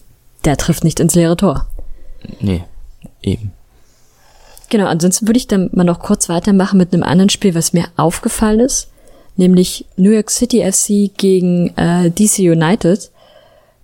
[0.46, 1.68] der trifft nicht ins leere Tor.
[2.40, 2.64] Nee,
[3.22, 3.52] eben.
[4.70, 7.86] Genau, ansonsten würde ich dann mal noch kurz weitermachen mit einem anderen Spiel, was mir
[7.98, 8.90] aufgefallen ist,
[9.36, 13.12] nämlich New York City FC gegen äh, DC United.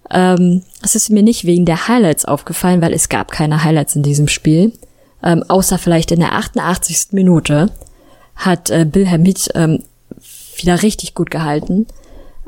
[0.10, 4.04] Ähm, es ist mir nicht wegen der Highlights aufgefallen, weil es gab keine Highlights in
[4.04, 4.74] diesem Spiel,
[5.24, 7.10] ähm, außer vielleicht in der 88.
[7.12, 7.70] Minute
[8.36, 9.84] hat äh, Bill Hamid ähm,
[10.58, 11.88] wieder richtig gut gehalten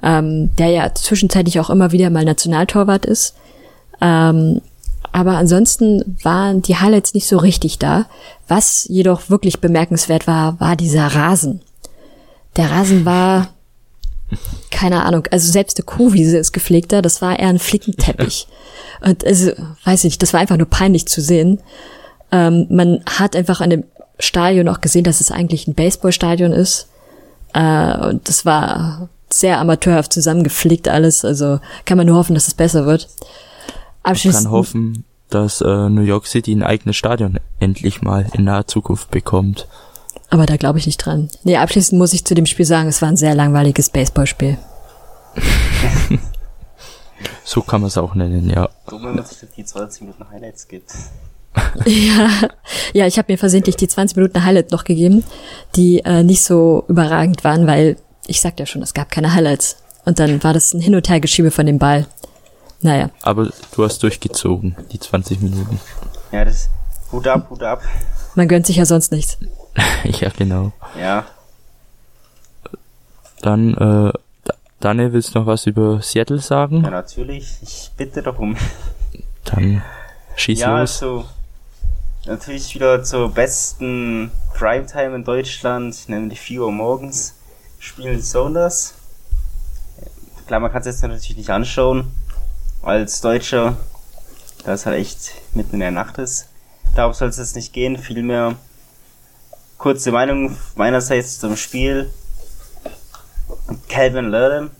[0.03, 3.35] ähm, der ja zwischenzeitlich auch immer wieder mal Nationaltorwart ist.
[4.01, 4.61] Ähm,
[5.11, 8.05] aber ansonsten waren die Highlights nicht so richtig da.
[8.47, 11.61] Was jedoch wirklich bemerkenswert war, war dieser Rasen.
[12.57, 13.49] Der Rasen war,
[14.71, 18.47] keine Ahnung, also selbst die Kuhwiese ist gepflegter, das war eher ein Flickenteppich.
[19.01, 19.51] Und also,
[19.83, 21.59] weiß ich, das war einfach nur peinlich zu sehen.
[22.31, 23.83] Ähm, man hat einfach an dem
[24.19, 26.87] Stadion auch gesehen, dass es eigentlich ein Baseballstadion ist.
[27.53, 31.25] Äh, und das war sehr amateurhaft zusammengeflickt alles.
[31.25, 33.07] Also kann man nur hoffen, dass es besser wird.
[34.03, 38.43] Abschließend, man kann hoffen, dass äh, New York City ein eigenes Stadion endlich mal in
[38.43, 39.67] naher Zukunft bekommt.
[40.29, 41.29] Aber da glaube ich nicht dran.
[41.43, 44.57] Nee, abschließend muss ich zu dem Spiel sagen, es war ein sehr langweiliges Baseballspiel.
[47.43, 48.69] so kann man es auch nennen, ja.
[48.87, 50.91] Wenn man sich die 20 Minuten Highlights gibt.
[51.85, 52.29] ja,
[52.93, 55.23] ja, ich habe mir versehentlich die 20 Minuten Highlight noch gegeben,
[55.75, 59.77] die äh, nicht so überragend waren, weil ich sagte ja schon, es gab keine Highlights.
[60.05, 62.05] Und dann war das ein Hin- und Hergeschiebe von dem Ball.
[62.81, 63.09] Naja.
[63.21, 65.79] Aber du hast durchgezogen, die 20 Minuten.
[66.31, 66.69] Ja, das
[67.11, 67.81] Hut ab, Hut ab.
[68.35, 69.37] Man gönnt sich ja sonst nichts.
[70.03, 70.73] ja, genau.
[70.99, 71.25] Ja.
[73.41, 74.11] Dann, äh,
[74.79, 76.83] Daniel, willst du noch was über Seattle sagen?
[76.83, 77.57] Ja, natürlich.
[77.61, 78.57] Ich bitte darum.
[79.45, 79.81] Dann
[80.35, 80.99] schieß ja, los.
[80.99, 81.25] Ja, also,
[82.25, 87.35] natürlich wieder zur besten Primetime in Deutschland, nämlich 4 Uhr morgens
[87.83, 88.93] spielen Sounders.
[90.47, 92.11] Klar, man kann es jetzt natürlich nicht anschauen.
[92.81, 93.77] Als Deutscher,
[94.63, 96.47] da es halt echt mitten in der Nacht ist.
[96.95, 97.97] Darum soll es jetzt nicht gehen.
[97.97, 98.55] Vielmehr
[99.77, 102.11] kurze Meinung meinerseits zum Spiel.
[103.89, 104.71] Calvin Lerdam,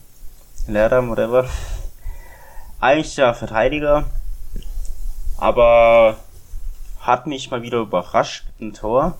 [0.66, 1.46] Lerdam, whatever.
[2.80, 4.04] Eigentlich ja Verteidiger.
[5.36, 6.16] Aber
[7.00, 9.18] hat mich mal wieder überrascht ein Tor.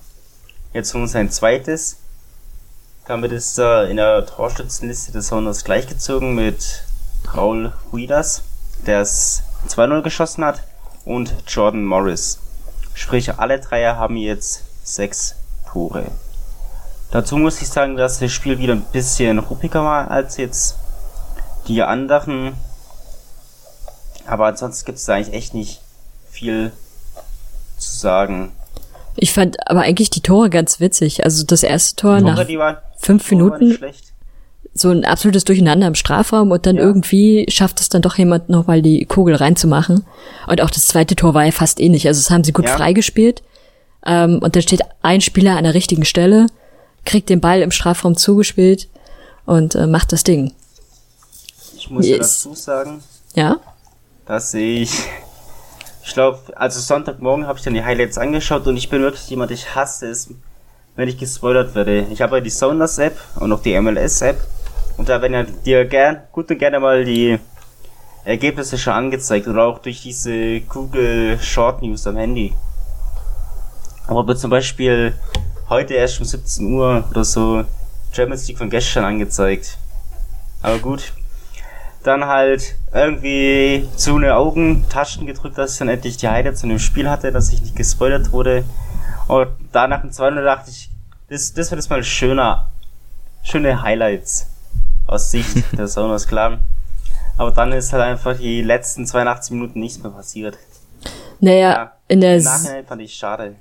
[0.72, 1.98] Jetzt nur sein zweites.
[3.06, 6.84] Damit ist er in der Torschützenliste des Sounders gleichgezogen mit
[7.34, 8.42] Raul Huidas,
[8.86, 10.62] der es 2-0 geschossen hat,
[11.04, 12.38] und Jordan Morris.
[12.94, 15.34] Sprich, alle drei haben jetzt sechs
[15.70, 16.06] Tore.
[17.10, 20.76] Dazu muss ich sagen, dass das Spiel wieder ein bisschen ruppiger war als jetzt
[21.68, 22.54] die anderen.
[24.26, 25.82] Aber ansonsten gibt es da eigentlich echt nicht
[26.30, 26.72] viel
[27.76, 28.52] zu sagen.
[29.16, 31.24] Ich fand aber eigentlich die Tore ganz witzig.
[31.24, 33.78] Also das erste Tor Tore, nach waren, fünf Minuten.
[34.76, 36.82] So ein absolutes Durcheinander im Strafraum und dann ja.
[36.82, 40.04] irgendwie schafft es dann doch jemand nochmal die Kugel reinzumachen.
[40.48, 42.08] Und auch das zweite Tor war ja fast ähnlich.
[42.08, 42.76] Also das haben sie gut ja.
[42.76, 43.42] freigespielt.
[44.04, 46.46] Ähm, und dann steht ein Spieler an der richtigen Stelle,
[47.04, 48.88] kriegt den Ball im Strafraum zugespielt
[49.46, 50.52] und äh, macht das Ding.
[51.76, 52.42] Ich muss yes.
[52.42, 53.02] dazu sagen,
[53.34, 53.60] ja?
[54.26, 54.90] dass ich
[56.04, 59.50] ich glaube, also Sonntagmorgen habe ich dann die Highlights angeschaut und ich bin wirklich jemand,
[59.50, 60.28] ich hasse es,
[60.96, 62.06] wenn ich gespoilert werde.
[62.10, 64.38] Ich habe ja die Sounders App und auch die MLS App
[64.98, 67.38] und da werden ja dir gern, gut und gerne mal die
[68.24, 72.52] Ergebnisse schon angezeigt oder auch durch diese Google Short News am Handy.
[74.06, 75.14] Aber zum Beispiel
[75.70, 77.64] heute erst um 17 Uhr oder so
[78.12, 79.78] Champions League von gestern angezeigt.
[80.60, 81.14] Aber gut.
[82.04, 86.68] Dann halt irgendwie zu eine Augen, Taschen gedrückt, dass ich dann endlich die Highlights zu
[86.68, 88.64] dem Spiel hatte, dass ich nicht gespoilert wurde.
[89.26, 90.90] Und danach im 200 dachte ich,
[91.28, 92.70] das, das wird jetzt mal schöner,
[93.42, 94.46] schöne Highlights
[95.06, 96.58] aus Sicht der Sonos klar.
[97.36, 100.56] Aber dann ist halt einfach die letzten 82 Minuten nichts mehr passiert.
[101.40, 103.56] Naja, ja, in der Im Nachhinein fand ich schade.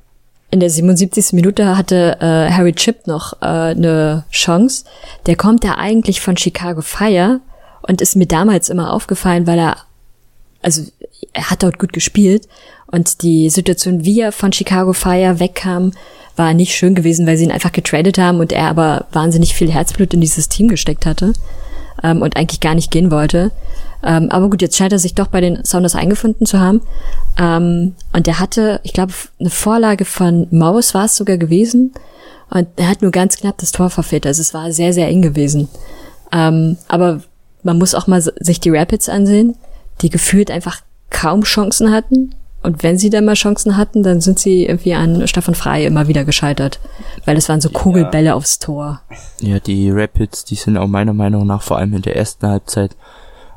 [0.51, 1.33] In der 77.
[1.33, 4.85] Minute hatte äh, Harry Chip noch äh, eine Chance.
[5.25, 7.39] Der kommt ja eigentlich von Chicago Fire
[7.83, 9.77] und ist mir damals immer aufgefallen, weil er,
[10.61, 10.83] also
[11.33, 12.47] er hat dort gut gespielt
[12.87, 15.91] und die Situation, wie er von Chicago Fire wegkam,
[16.35, 19.71] war nicht schön gewesen, weil sie ihn einfach getradet haben und er aber wahnsinnig viel
[19.71, 21.33] Herzblut in dieses Team gesteckt hatte
[22.03, 23.51] ähm, und eigentlich gar nicht gehen wollte.
[24.03, 26.81] Ähm, aber gut, jetzt scheint er sich doch bei den Sounders eingefunden zu haben.
[27.39, 31.93] Ähm, und er hatte, ich glaube, eine Vorlage von Maus war es sogar gewesen.
[32.49, 34.27] Und er hat nur ganz knapp das Tor verfehlt.
[34.27, 35.69] Also es war sehr, sehr eng gewesen.
[36.31, 37.21] Ähm, aber
[37.63, 39.55] man muss auch mal sich die Rapids ansehen,
[40.01, 42.35] die gefühlt einfach kaum Chancen hatten.
[42.61, 46.07] Und wenn sie dann mal Chancen hatten, dann sind sie irgendwie an Stefan Frei immer
[46.07, 46.79] wieder gescheitert.
[47.25, 48.35] Weil es waren so Kugelbälle ja.
[48.35, 49.01] aufs Tor.
[49.41, 52.95] Ja, die Rapids, die sind auch meiner Meinung nach vor allem in der ersten Halbzeit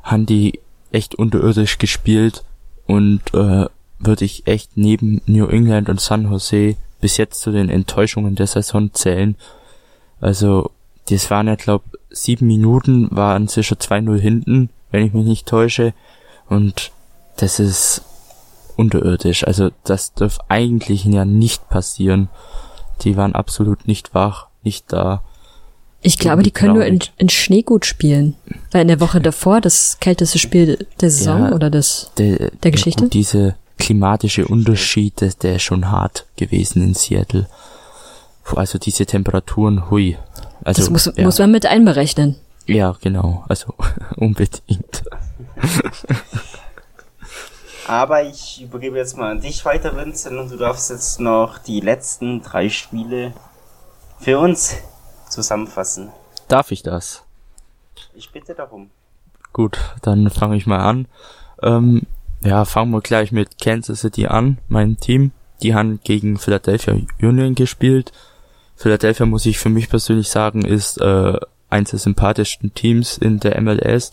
[0.02, 0.60] haben die
[0.92, 2.44] echt unterirdisch gespielt
[2.86, 3.66] und äh,
[3.98, 8.46] würde ich echt neben New England und San Jose bis jetzt zu den Enttäuschungen der
[8.46, 9.36] Saison zählen.
[10.20, 10.70] Also,
[11.08, 15.94] das waren ja, glaub, sieben Minuten, waren sicher 2-0 hinten, wenn ich mich nicht täusche.
[16.48, 16.92] Und
[17.36, 18.02] das ist
[18.76, 19.46] unterirdisch.
[19.46, 22.28] Also, das darf eigentlich ja nicht passieren.
[23.02, 25.22] Die waren absolut nicht wach, nicht da.
[26.02, 28.36] Ich glaube, die können nur in, in Schnee gut spielen.
[28.70, 32.70] Weil in der Woche davor das kälteste Spiel der Saison ja, oder des, der, der
[32.70, 33.04] Geschichte.
[33.04, 37.48] Ja, diese klimatische Unterschied, der, der ist schon hart gewesen in Seattle.
[38.54, 40.16] Also diese Temperaturen, hui.
[40.66, 41.24] Also, das muss, ja.
[41.24, 42.34] muss man mit einberechnen.
[42.66, 43.44] Ja, genau.
[43.48, 43.72] Also
[44.16, 45.04] unbedingt.
[47.86, 51.78] Aber ich übergebe jetzt mal an dich weiter, Vincent, und du darfst jetzt noch die
[51.78, 53.32] letzten drei Spiele
[54.18, 54.78] für uns
[55.30, 56.10] zusammenfassen.
[56.48, 57.22] Darf ich das?
[58.14, 58.90] Ich bitte darum.
[59.52, 61.06] Gut, dann fange ich mal an.
[61.62, 62.02] Ähm,
[62.40, 65.30] ja, fangen wir gleich mit Kansas City an, mein Team.
[65.62, 68.10] Die haben gegen Philadelphia Union gespielt.
[68.76, 71.38] Philadelphia muss ich für mich persönlich sagen, ist äh,
[71.70, 74.12] eins der sympathischsten Teams in der MLS.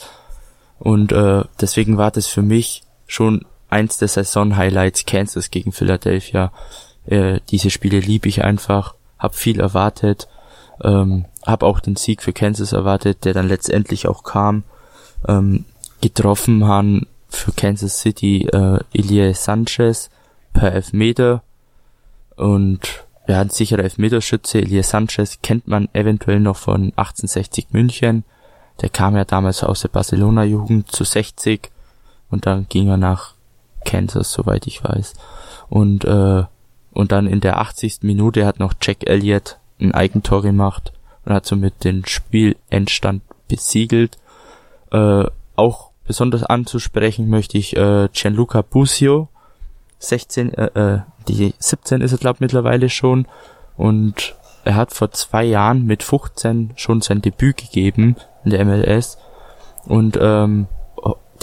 [0.79, 6.51] Und äh, deswegen war das für mich schon eins der Saison-Highlights Kansas gegen Philadelphia.
[7.05, 10.27] Äh, diese Spiele liebe ich einfach, hab viel erwartet
[10.81, 14.63] ähm, habe auch den Sieg für Kansas erwartet, der dann letztendlich auch kam.
[15.27, 15.65] Ähm,
[16.01, 20.09] getroffen haben für Kansas City äh, Elie Sanchez
[20.51, 21.41] per Elfmeter
[22.35, 24.59] und ja, ein sicherer Elfmeterschütze.
[24.59, 28.23] Elie Sanchez kennt man eventuell noch von 1860 München.
[28.81, 31.69] Der kam ja damals aus der Barcelona-Jugend zu 60
[32.29, 33.35] und dann ging er nach
[33.85, 35.13] Kansas, soweit ich weiß.
[35.69, 36.43] Und, äh,
[36.91, 37.99] und dann in der 80.
[38.01, 40.91] Minute hat noch Jack Elliott ein Eigentor gemacht
[41.25, 44.17] und hat somit den Spielendstand besiegelt.
[44.91, 49.29] Äh, auch besonders anzusprechen möchte ich äh, Gianluca Busio,
[49.99, 53.27] 16, äh, äh, die 17 ist er glaube mittlerweile schon.
[53.77, 59.17] Und er hat vor zwei Jahren mit 15 schon sein Debüt gegeben in der MLS
[59.85, 60.67] und ähm,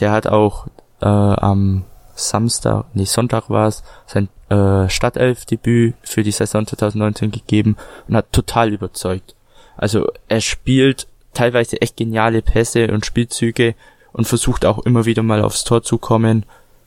[0.00, 0.66] der hat auch
[1.00, 7.76] äh, am Samstag, nee, Sonntag war es, sein äh, Stadtelf-Debüt für die Saison 2019 gegeben
[8.08, 9.34] und hat total überzeugt.
[9.76, 13.74] Also er spielt teilweise echt geniale Pässe und Spielzüge
[14.12, 16.44] und versucht auch immer wieder mal aufs Tor zu kommen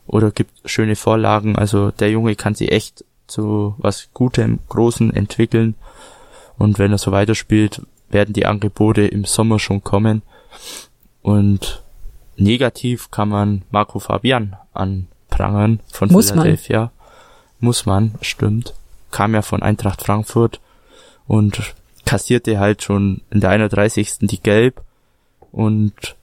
[0.08, 1.58] oder gibt schöne Vorlagen.
[1.58, 5.76] Also der Junge kann sich echt zu was Gutem, Großen entwickeln.
[6.58, 10.22] Und wenn er so weiterspielt, werden die Angebote im Sommer schon kommen.
[11.22, 11.82] Und
[12.38, 16.80] negativ kann man Marco Fabian anprangern von Muss Philadelphia.
[16.80, 16.92] Man
[17.60, 18.74] muss man, stimmt.
[19.12, 20.60] Kam ja von Eintracht Frankfurt
[21.28, 21.74] und
[22.06, 24.20] kassierte halt schon in der 31.
[24.22, 24.82] die Gelb
[25.52, 26.16] und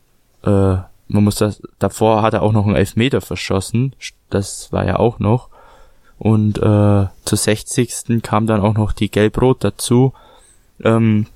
[0.43, 0.77] äh,
[1.11, 3.95] man muss das, davor hat er auch noch einen Elfmeter verschossen,
[4.31, 5.49] das war ja auch noch.
[6.19, 8.23] Und äh, zur 60.
[8.23, 10.13] kam dann auch noch die Gelb-Rot dazu.
[10.83, 11.27] Ähm,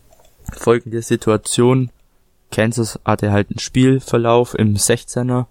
[0.53, 1.91] folgende Situation,
[2.51, 5.47] Kansas hatte halt einen Spielverlauf im 16er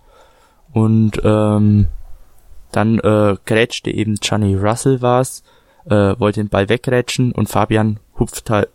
[0.72, 1.88] und ähm,
[2.72, 5.44] dann äh, grätschte eben Johnny Russell war's,
[5.86, 8.70] äh, wollte den Ball wegrätschen und Fabian hupft halt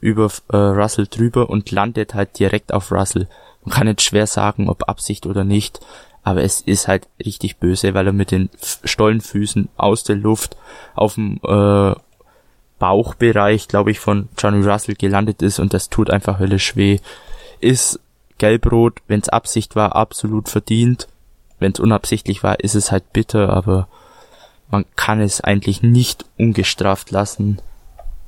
[0.00, 3.28] über äh, Russell drüber und landet halt direkt auf Russell.
[3.64, 5.80] Man kann jetzt schwer sagen, ob Absicht oder nicht,
[6.22, 8.50] aber es ist halt richtig böse, weil er mit den
[8.84, 10.56] Stollenfüßen aus der Luft
[10.94, 11.94] auf dem äh,
[12.78, 16.98] Bauchbereich, glaube ich, von Johnny Russell gelandet ist und das tut einfach höllisch weh.
[17.60, 18.00] Ist
[18.38, 21.08] gelbrot, wenn es Absicht war, absolut verdient.
[21.58, 23.88] Wenn es unabsichtlich war, ist es halt bitter, aber
[24.70, 27.60] man kann es eigentlich nicht ungestraft lassen.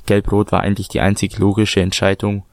[0.07, 2.45] Gelbrot war eigentlich die einzig logische Entscheidung.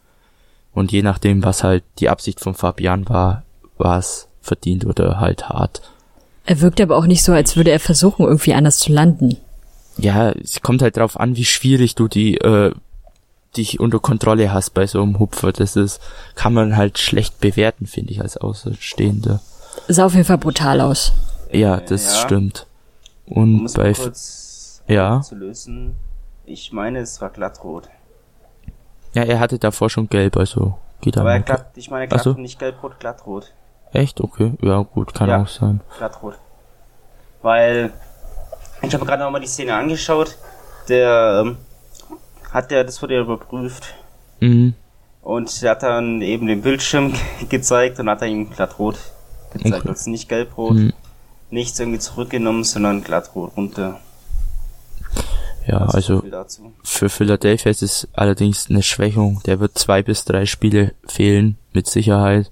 [0.74, 3.43] Und je nachdem, was halt die Absicht von Fabian war,
[3.78, 5.82] war es verdient oder halt hart.
[6.45, 9.38] Er wirkt aber auch nicht so, als würde er versuchen, irgendwie anders zu landen.
[9.97, 12.74] Ja, es kommt halt drauf an, wie schwierig du die äh,
[13.55, 15.51] dich unter Kontrolle hast bei so einem Hupfer.
[15.53, 16.01] Das ist,
[16.36, 19.41] kann man halt schlecht bewerten, finde ich, als Außenstehender.
[19.88, 21.13] Sah auf jeden Fall brutal aus.
[21.51, 22.21] Ja, das ja.
[22.21, 22.67] stimmt.
[23.26, 25.21] Und um bei kurz ja.
[25.21, 25.95] zu lösen,
[26.45, 27.89] ich meine, es war glattrot.
[29.14, 31.32] Ja, er hatte davor schon gelb, also geht aber.
[31.32, 32.39] Aber glatt, ich meine glatt, also?
[32.39, 33.53] nicht gelb-rot, glattrot.
[33.91, 34.22] Echt?
[34.22, 34.53] Okay.
[34.61, 35.82] Ja, gut, kann ja, auch sein.
[35.97, 36.36] Glattrot.
[37.41, 37.91] Weil,
[38.82, 40.38] ich habe gerade nochmal die Szene angeschaut.
[40.89, 41.57] Der ähm,
[42.51, 43.93] hat ja, das wurde ja überprüft.
[44.39, 44.74] Mhm.
[45.22, 47.14] Und er hat dann eben den Bildschirm
[47.49, 48.97] gezeigt und hat er ihm glattrot
[49.53, 49.76] gezeigt.
[49.76, 49.89] Okay.
[49.89, 50.93] Also nicht gelbrot, mhm.
[51.51, 53.99] nichts irgendwie zurückgenommen, sondern glattrot runter.
[55.66, 59.41] Ja, also, also für Philadelphia ist es allerdings eine Schwächung.
[59.45, 62.51] Der wird zwei bis drei Spiele fehlen, mit Sicherheit.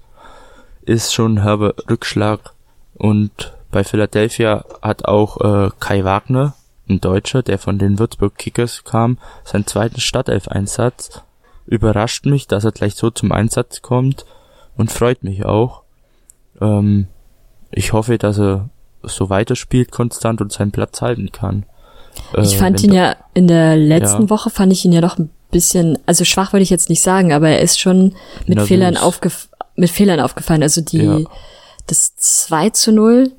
[0.82, 2.54] Ist schon ein herber Rückschlag.
[2.94, 6.54] Und bei Philadelphia hat auch äh, Kai Wagner,
[6.88, 11.22] ein Deutscher, der von den Würzburg Kickers kam, seinen zweiten Startelf-Einsatz.
[11.66, 14.26] Überrascht mich, dass er gleich so zum Einsatz kommt
[14.76, 15.82] und freut mich auch.
[16.60, 17.06] Ähm,
[17.70, 18.68] ich hoffe, dass er
[19.02, 21.64] so weiterspielt konstant und seinen Platz halten kann.
[22.38, 24.30] Ich äh, fand ihn ja in der letzten ja.
[24.30, 27.32] Woche fand ich ihn ja noch ein bisschen, also schwach würde ich jetzt nicht sagen,
[27.32, 28.14] aber er ist schon
[28.46, 28.68] mit Nervös.
[28.68, 30.62] Fehlern aufgef mit Fehlern aufgefallen.
[30.62, 31.20] Also die ja.
[31.86, 33.32] das 2 zu 0,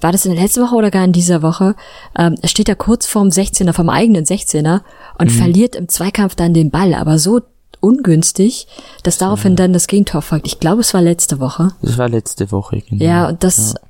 [0.00, 1.74] war das in der letzten Woche oder gar in dieser Woche?
[2.16, 4.82] Ähm, er steht da kurz vorm 16er, vom eigenen 16er
[5.18, 5.34] und mhm.
[5.34, 7.40] verliert im Zweikampf dann den Ball, aber so
[7.80, 8.66] ungünstig,
[9.02, 9.56] dass daraufhin ja.
[9.56, 10.46] dann das Gegentor folgt.
[10.46, 11.72] Ich glaube, es war letzte Woche.
[11.82, 13.04] Es war letzte Woche, genau.
[13.04, 13.80] Ja, und das, ja.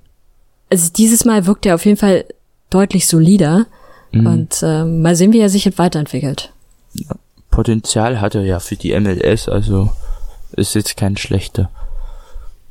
[0.71, 2.25] also dieses Mal wirkt er auf jeden Fall
[2.71, 3.67] deutlich solider.
[4.15, 4.27] Mhm.
[4.27, 6.53] Und äh, mal sehen, wie er sich jetzt weiterentwickelt.
[7.51, 9.91] Potenzial hat er ja für die MLS, also
[10.53, 11.71] ist jetzt kein schlechter.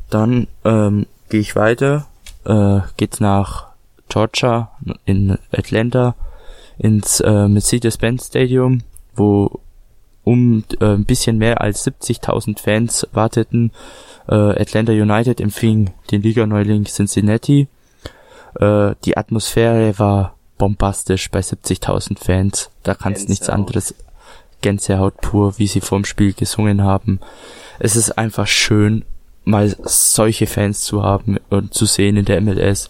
[0.10, 2.08] Dann ähm, gehe ich weiter,
[2.46, 3.68] äh, geht's nach
[4.10, 4.72] Georgia
[5.06, 6.16] in Atlanta
[6.78, 8.82] ins äh, Mercedes-Benz Stadium,
[9.16, 9.60] wo
[10.24, 13.72] um äh, ein bisschen mehr als 70.000 Fans warteten.
[14.28, 17.68] Äh, Atlanta United empfing den Liga-Neuling Cincinnati.
[18.60, 22.70] Äh, die Atmosphäre war bombastisch bei 70.000 Fans.
[22.84, 23.96] Da kannst nichts anderes.
[24.62, 27.20] Gänsehaut pur, wie sie vorm Spiel gesungen haben.
[27.80, 29.04] Es ist einfach schön,
[29.44, 32.90] mal solche Fans zu haben und zu sehen in der MLS.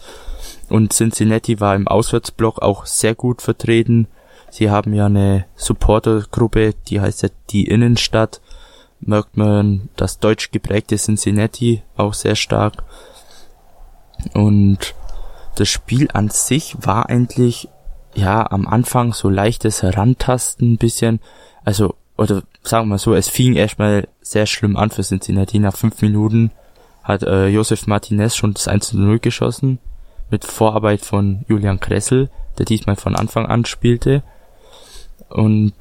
[0.68, 4.06] Und Cincinnati war im Auswärtsblock auch sehr gut vertreten.
[4.50, 8.40] Sie haben ja eine Supportergruppe, die heißt ja die Innenstadt.
[9.00, 12.84] Merkt man das deutsch geprägte Cincinnati auch sehr stark.
[14.32, 14.94] Und
[15.56, 17.68] das Spiel an sich war eigentlich,
[18.14, 21.20] ja, am Anfang so leichtes Herantasten bisschen.
[21.64, 25.58] Also, oder sagen wir mal so, es fing erstmal sehr schlimm an für Cincinnati.
[25.58, 26.50] Nach fünf Minuten
[27.02, 29.78] hat äh, Josef Martinez schon das 1 0 geschossen.
[30.30, 34.22] Mit Vorarbeit von Julian Kressel, der diesmal von Anfang an spielte.
[35.28, 35.74] Und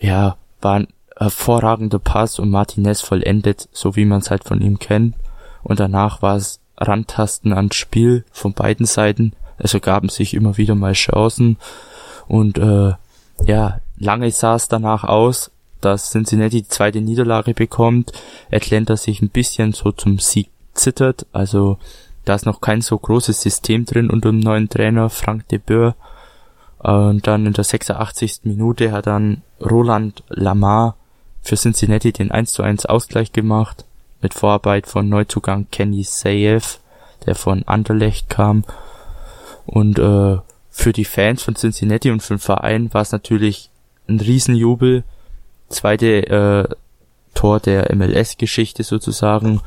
[0.00, 4.78] ja, war ein hervorragender Pass und Martinez vollendet, so wie man es halt von ihm
[4.78, 5.16] kennt.
[5.62, 9.32] Und danach war es Rantasten ans Spiel von beiden Seiten.
[9.58, 11.56] Es ergaben sich immer wieder mal Chancen.
[12.26, 12.92] Und äh,
[13.44, 15.50] ja, lange sah es danach aus,
[15.80, 18.12] dass Cincinnati die zweite Niederlage bekommt.
[18.52, 21.26] Atlanta sich ein bisschen so zum Sieg zittert.
[21.32, 21.78] Also
[22.24, 25.94] da ist noch kein so großes System drin unter dem neuen Trainer Frank de Boer.
[26.78, 28.40] Und dann in der 86.
[28.44, 30.96] Minute hat dann Roland Lamar
[31.42, 33.84] für Cincinnati den 1 zu 1 Ausgleich gemacht
[34.20, 36.78] mit Vorarbeit von Neuzugang Kenny Sayev,
[37.26, 38.64] der von Anderlecht kam.
[39.66, 40.38] Und äh,
[40.70, 43.70] für die Fans von Cincinnati und für den Verein war es natürlich
[44.08, 45.04] ein Riesenjubel.
[45.68, 46.74] Zweite äh,
[47.34, 49.60] Tor der MLS-Geschichte sozusagen.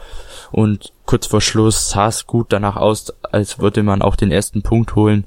[0.52, 4.62] Und kurz vor Schluss sah es gut danach aus, als würde man auch den ersten
[4.62, 5.26] Punkt holen.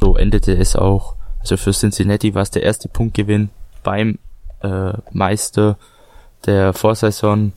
[0.00, 1.14] So endete es auch.
[1.40, 3.50] Also für Cincinnati war es der erste Punktgewinn
[3.82, 4.18] beim
[4.62, 5.76] äh, Meister
[6.46, 7.52] der Vorsaison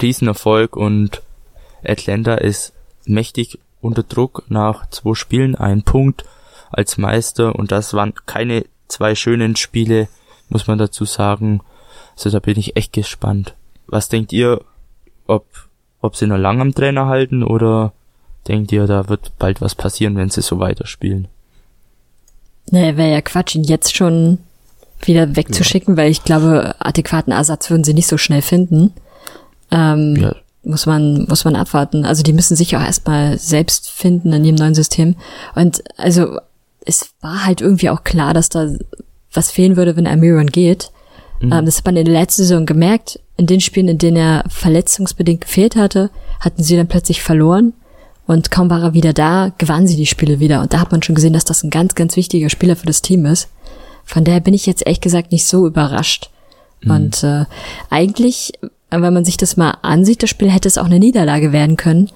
[0.00, 1.22] Riesenerfolg und
[1.84, 2.72] Atlanta ist
[3.04, 6.24] mächtig unter Druck nach zwei Spielen, ein Punkt
[6.70, 10.08] als Meister und das waren keine zwei schönen Spiele,
[10.48, 11.60] muss man dazu sagen.
[12.16, 13.54] Also da bin ich echt gespannt.
[13.86, 14.60] Was denkt ihr,
[15.26, 15.46] ob,
[16.00, 17.92] ob sie noch lang am Trainer halten oder
[18.48, 21.28] denkt ihr, da wird bald was passieren, wenn sie so weiterspielen?
[22.70, 24.38] Naja, wäre ja Quatsch, ihn jetzt schon
[25.02, 26.02] wieder wegzuschicken, ja.
[26.02, 28.92] weil ich glaube, adäquaten Ersatz würden sie nicht so schnell finden.
[29.70, 30.34] Ähm, ja.
[30.64, 32.04] Muss man, muss man abwarten.
[32.04, 35.14] Also die müssen sich auch erstmal selbst finden in ihrem neuen System.
[35.54, 36.38] Und also
[36.84, 38.68] es war halt irgendwie auch klar, dass da
[39.32, 40.90] was fehlen würde, wenn Amiron geht.
[41.40, 41.52] Mhm.
[41.52, 43.20] Ähm, das hat man in der letzten Saison gemerkt.
[43.36, 46.10] In den Spielen, in denen er verletzungsbedingt gefehlt hatte,
[46.40, 47.74] hatten sie dann plötzlich verloren.
[48.26, 50.60] Und kaum war er wieder da, gewannen sie die Spiele wieder.
[50.60, 53.02] Und da hat man schon gesehen, dass das ein ganz, ganz wichtiger Spieler für das
[53.02, 53.48] Team ist.
[54.04, 56.30] Von daher bin ich jetzt ehrlich gesagt nicht so überrascht.
[56.82, 56.90] Mhm.
[56.90, 57.44] Und äh,
[57.90, 58.52] eigentlich,
[58.90, 62.10] wenn man sich das mal ansieht, das Spiel hätte es auch eine Niederlage werden können.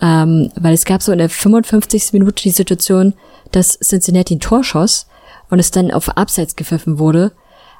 [0.00, 2.12] Ähm, weil es gab so in der 55.
[2.12, 3.14] Minute die Situation,
[3.52, 5.06] dass Cincinnati ein Tor schoss
[5.50, 7.32] und es dann auf Abseits gepfiffen wurde.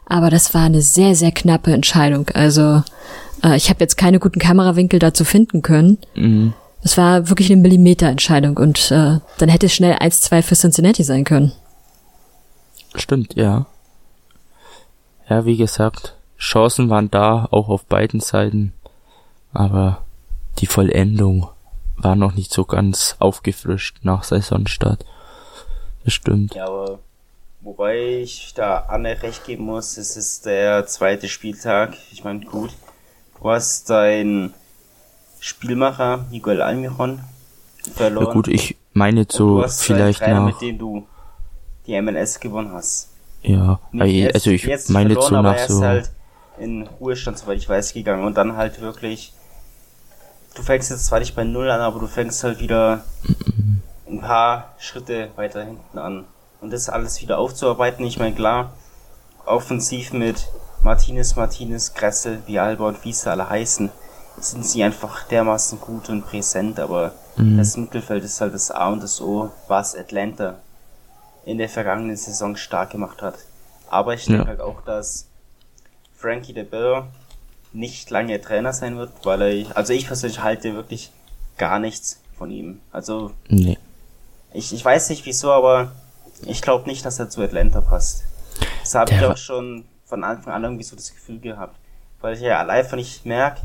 [0.07, 2.28] Aber das war eine sehr, sehr knappe Entscheidung.
[2.34, 2.82] Also
[3.43, 5.99] äh, ich habe jetzt keine guten Kamerawinkel dazu finden können.
[6.14, 6.55] Mhm.
[6.84, 11.24] Es war wirklich eine Millimeterentscheidung und äh, dann hätte es schnell 1-2 für Cincinnati sein
[11.24, 11.53] können.
[12.97, 13.66] Stimmt, ja.
[15.28, 18.72] Ja, wie gesagt, Chancen waren da, auch auf beiden Seiten,
[19.53, 20.03] aber
[20.59, 21.49] die Vollendung
[21.97, 25.07] war noch nicht so ganz aufgefrischt nach Saisonstart.
[26.05, 26.57] Das stimmt.
[26.57, 26.99] Ja, aber
[27.61, 31.97] wobei ich da Anne recht geben muss, es ist der zweite Spieltag.
[32.11, 32.70] Ich meine, gut,
[33.40, 34.53] du hast dein
[35.38, 37.20] Spielmacher Miguel Almiron
[37.95, 38.26] verloren.
[38.26, 40.47] Ja gut, ich meine so vielleicht nach...
[40.47, 41.07] mit dem du
[41.86, 43.11] die MLS gewonnen hast.
[43.43, 45.84] Ja, jetzt, also ich meine so nach so...
[45.84, 46.11] Halt
[46.59, 49.33] in Ruhestand, soweit ich weiß, gegangen und dann halt wirklich...
[50.55, 53.05] Du fängst jetzt zwar nicht bei Null an, aber du fängst halt wieder
[54.07, 56.25] ein paar Schritte weiter hinten an.
[56.61, 58.73] Und das alles wieder aufzuarbeiten, ich meine, klar,
[59.47, 60.47] offensiv mit
[60.83, 63.91] Martinez, Martinez, Gressel, Vialba und wie sie alle heißen,
[64.39, 67.57] sind sie einfach dermaßen gut und präsent, aber mhm.
[67.57, 70.59] das Mittelfeld ist halt das A und das O, was Atlanta
[71.45, 73.35] in der vergangenen Saison stark gemacht hat.
[73.91, 74.49] Aber ich denke ja.
[74.49, 75.27] halt auch, dass
[76.23, 77.09] Frankie de Boer
[77.73, 81.11] nicht lange Trainer sein wird, weil er, also ich persönlich halte wirklich
[81.59, 82.81] gar nichts von ihm.
[82.93, 83.79] Also, nee.
[84.53, 85.93] ich, ich weiß nicht wieso, aber
[86.47, 88.25] ich glaube nicht, dass er zu Atlanta passt.
[88.81, 91.77] Das habe ich auch schon von Anfang an irgendwie so das Gefühl gehabt.
[92.20, 93.61] Weil ich ja einfach nicht merke,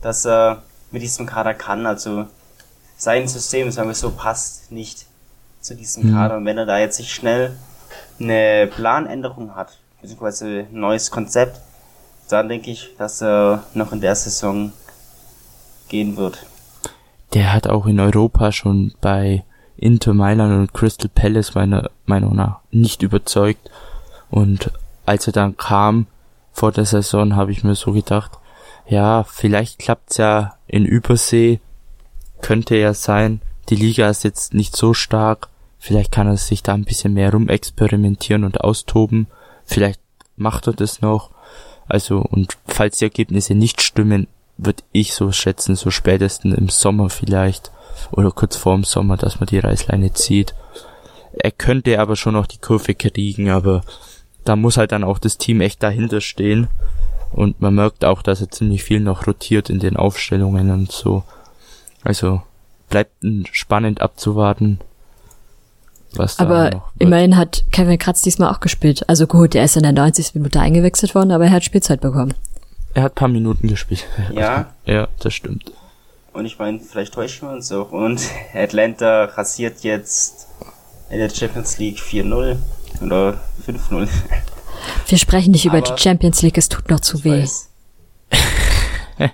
[0.00, 1.86] dass er mit diesem Kader kann.
[1.86, 2.26] Also
[2.96, 5.06] sein System, sagen wir so, passt nicht
[5.60, 6.14] zu diesem mhm.
[6.14, 6.36] Kader.
[6.36, 7.56] Und wenn er da jetzt sich schnell
[8.20, 11.60] eine Planänderung hat, beziehungsweise ein neues Konzept,
[12.28, 14.72] dann denke ich, dass er noch in der Saison
[15.88, 16.46] gehen wird.
[17.34, 19.44] Der hat auch in Europa schon bei
[19.76, 23.70] Inter Mailand und Crystal Palace meiner Meinung nach nicht überzeugt.
[24.30, 24.70] Und
[25.06, 26.06] als er dann kam
[26.52, 28.32] vor der Saison, habe ich mir so gedacht,
[28.88, 31.60] ja, vielleicht klappt's ja in Übersee,
[32.40, 33.40] könnte ja sein.
[33.68, 35.48] Die Liga ist jetzt nicht so stark.
[35.78, 39.28] Vielleicht kann er sich da ein bisschen mehr rumexperimentieren und austoben.
[39.64, 40.00] Vielleicht
[40.36, 41.30] macht er das noch.
[41.88, 47.10] Also, und falls die Ergebnisse nicht stimmen, würde ich so schätzen, so spätestens im Sommer
[47.10, 47.70] vielleicht
[48.10, 50.54] oder kurz vor dem Sommer, dass man die Reißleine zieht.
[51.32, 53.82] Er könnte aber schon noch die Kurve kriegen, aber
[54.44, 56.68] da muss halt dann auch das Team echt dahinter stehen.
[57.32, 61.22] Und man merkt auch, dass er ziemlich viel noch rotiert in den Aufstellungen und so.
[62.02, 62.42] Also
[62.88, 63.12] bleibt
[63.52, 64.80] spannend abzuwarten.
[66.14, 69.08] Was aber noch immerhin hat Kevin Kratz diesmal auch gespielt.
[69.08, 70.34] Also gut, er ist in der 90.
[70.34, 72.34] Minute eingewechselt worden, aber er hat Spielzeit bekommen.
[72.94, 74.06] Er hat paar Minuten gespielt.
[74.32, 74.72] Ja.
[74.86, 75.72] ja, das stimmt.
[76.32, 77.92] Und ich meine, vielleicht täuschen wir uns auch.
[77.92, 78.20] Und
[78.54, 80.46] Atlanta rasiert jetzt
[81.10, 82.56] in der Champions League 4-0
[83.02, 84.08] oder 5-0.
[85.06, 87.46] Wir sprechen nicht über die Champions League, es tut noch zu weh.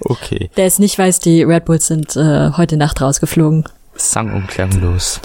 [0.00, 0.50] okay.
[0.56, 3.64] Der es nicht weiß, die Red Bulls sind äh, heute Nacht rausgeflogen.
[3.96, 5.20] Sang und klanglos.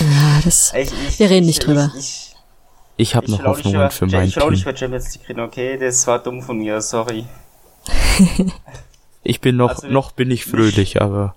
[0.00, 0.72] Ja, das.
[0.74, 1.90] Ich, ich, wir reden nicht ich, drüber.
[1.96, 2.34] Ich,
[2.96, 4.52] ich habe noch Hoffnungen für mein ich Team.
[4.52, 5.78] Ich will Champions League reden, okay?
[5.78, 7.26] Das war dumm von mir, sorry.
[9.22, 11.34] ich bin noch, also, noch bin ich fröhlich, mich, aber.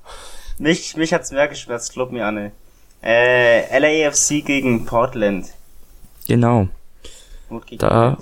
[0.57, 2.51] Mich, mich hat's mehr geschmerzt, glaub mir, Anne.
[3.03, 5.47] Äh, LAFC gegen Portland.
[6.27, 6.67] Genau.
[7.77, 8.17] Da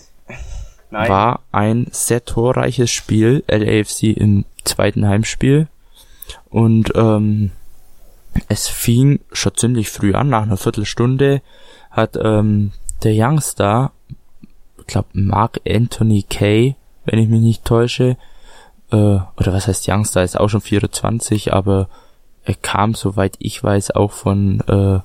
[0.89, 5.67] war ein sehr torreiches Spiel, LAFC im zweiten Heimspiel.
[6.49, 7.51] Und ähm,
[8.47, 11.41] es fing schon ziemlich früh an, nach einer Viertelstunde
[11.91, 12.71] hat ähm,
[13.03, 13.91] der Youngster,
[14.79, 16.75] ich glaube Mark Anthony Kay,
[17.05, 18.17] wenn ich mich nicht täusche,
[18.91, 21.89] äh, oder was heißt Youngster, ist auch schon 24, aber
[22.43, 24.99] er kam, soweit ich weiß, auch von, äh,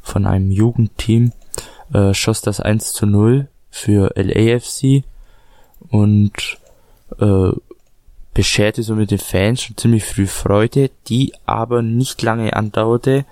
[0.00, 1.32] von einem Jugendteam,
[1.92, 5.04] äh, schoss das 1 zu 0 für LAFC
[5.88, 6.58] und
[7.18, 7.50] äh,
[8.34, 13.24] bescherte so mit den Fans schon ziemlich früh Freude, die aber nicht lange andauerte.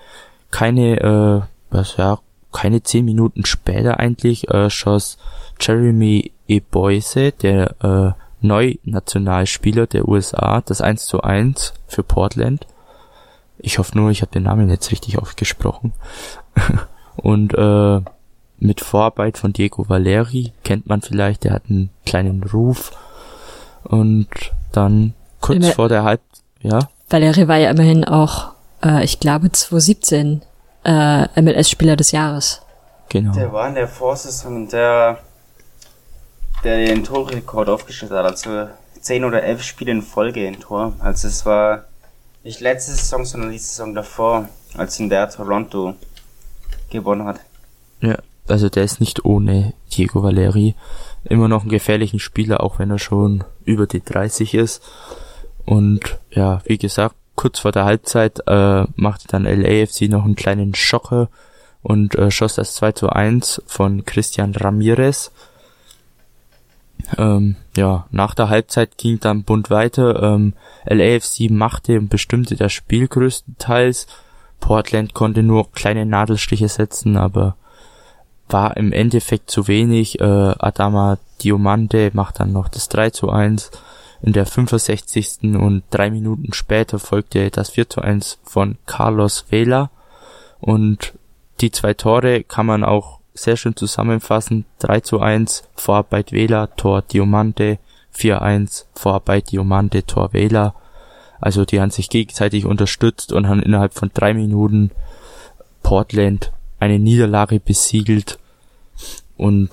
[0.50, 2.18] Keine, äh, was ja,
[2.52, 5.18] keine zehn Minuten später eigentlich äh, schoss
[5.60, 6.60] Jeremy E.
[6.60, 8.12] Boise, der äh,
[8.44, 12.66] Neunationalspieler der USA, das 1 zu 1 für Portland.
[13.58, 15.92] Ich hoffe nur, ich habe den Namen jetzt richtig ausgesprochen.
[17.16, 18.00] Und äh,
[18.58, 22.92] mit Vorarbeit von Diego Valeri kennt man vielleicht, der hat einen kleinen Ruf.
[23.84, 24.28] Und
[24.72, 26.20] dann kurz Immer, vor der Halb,
[26.62, 26.88] ja.
[27.08, 28.52] Valeri war ja immerhin auch,
[28.84, 30.42] äh, ich glaube, 2017
[30.84, 32.62] äh, MLS-Spieler des Jahres.
[33.08, 33.32] Genau.
[33.32, 35.18] Der war in der Vorsaison der,
[36.62, 38.68] der den Torrekord aufgestellt hat, also
[39.00, 40.92] 10 oder 11 Spiele in Folge in Tor.
[41.00, 41.84] Also es war
[42.44, 45.94] nicht letzte Saison, sondern die Saison davor, als in der Toronto
[46.90, 47.40] gewonnen hat.
[48.00, 48.16] Ja,
[48.48, 50.74] also der ist nicht ohne Diego Valeri
[51.24, 54.82] immer noch einen gefährlichen Spieler, auch wenn er schon über die 30 ist.
[55.64, 60.74] Und ja, wie gesagt, kurz vor der Halbzeit äh, machte dann LAFC noch einen kleinen
[60.74, 61.28] Schocker
[61.82, 65.30] und äh, schoss das 2 zu 1 von Christian Ramirez.
[67.16, 70.22] Ähm, ja, nach der Halbzeit ging dann bunt weiter.
[70.22, 70.54] Ähm,
[70.84, 74.06] LAFC machte und bestimmte das Spiel größtenteils.
[74.60, 77.56] Portland konnte nur kleine Nadelstiche setzen, aber
[78.52, 80.20] war im Endeffekt zu wenig.
[80.20, 83.70] Äh, Adama Diomande macht dann noch das 3 zu 1
[84.22, 85.54] in der 65.
[85.58, 89.90] und drei Minuten später folgte das 4 zu 1 von Carlos Vela
[90.60, 91.14] und
[91.60, 94.66] die zwei Tore kann man auch sehr schön zusammenfassen.
[94.80, 97.78] 3 zu 1 Vorarbeit Vela, Tor Diomande,
[98.14, 100.74] 4-1 Vorarbeit Diomande, Tor Vela.
[101.40, 104.90] Also die haben sich gegenseitig unterstützt und haben innerhalb von drei Minuten
[105.82, 108.38] Portland eine Niederlage besiegelt
[109.40, 109.70] und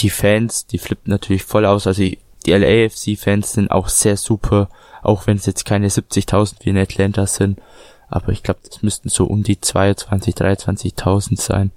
[0.00, 1.86] die Fans, die flippen natürlich voll aus.
[1.86, 4.68] Also die LAFC-Fans sind auch sehr super,
[5.02, 7.60] auch wenn es jetzt keine 70.000 wie in Atlanta sind.
[8.08, 11.70] Aber ich glaube, das müssten so um die 22, 23.000 sein,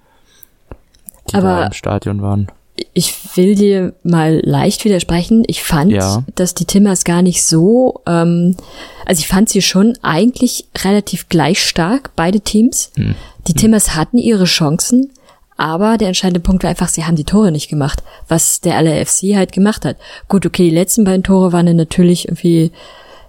[1.30, 2.47] die Aber da im Stadion waren.
[2.93, 5.43] Ich will dir mal leicht widersprechen.
[5.45, 6.24] Ich fand, ja.
[6.34, 8.58] dass die Timmers gar nicht so, ähm,
[9.06, 12.91] also ich fand sie schon eigentlich relativ gleich stark, beide Teams.
[12.95, 13.14] Hm.
[13.47, 15.12] Die Timmers hatten ihre Chancen,
[15.58, 19.36] aber der entscheidende Punkt war einfach, sie haben die Tore nicht gemacht, was der LAFC
[19.36, 19.97] halt gemacht hat.
[20.28, 22.72] Gut, okay, die letzten beiden Tore waren dann natürlich irgendwie,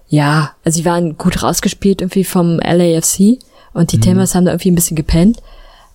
[0.09, 3.39] ja, also sie waren gut rausgespielt irgendwie vom LAFC
[3.72, 4.03] und die mhm.
[4.03, 5.39] Timbers haben da irgendwie ein bisschen gepennt.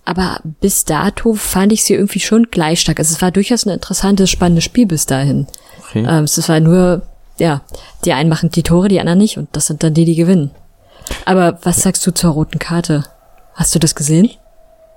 [0.04, 2.98] Aber bis dato fand ich sie irgendwie schon gleich stark.
[2.98, 5.46] Also es war durchaus ein interessantes, spannendes Spiel bis dahin.
[5.88, 6.04] Okay.
[6.08, 7.02] Ähm, es war nur,
[7.38, 7.60] ja,
[8.04, 10.50] die einen machen die Tore, die anderen nicht und das sind dann die, die gewinnen.
[11.24, 13.04] Aber was sagst du zur roten Karte?
[13.54, 14.30] Hast du das gesehen?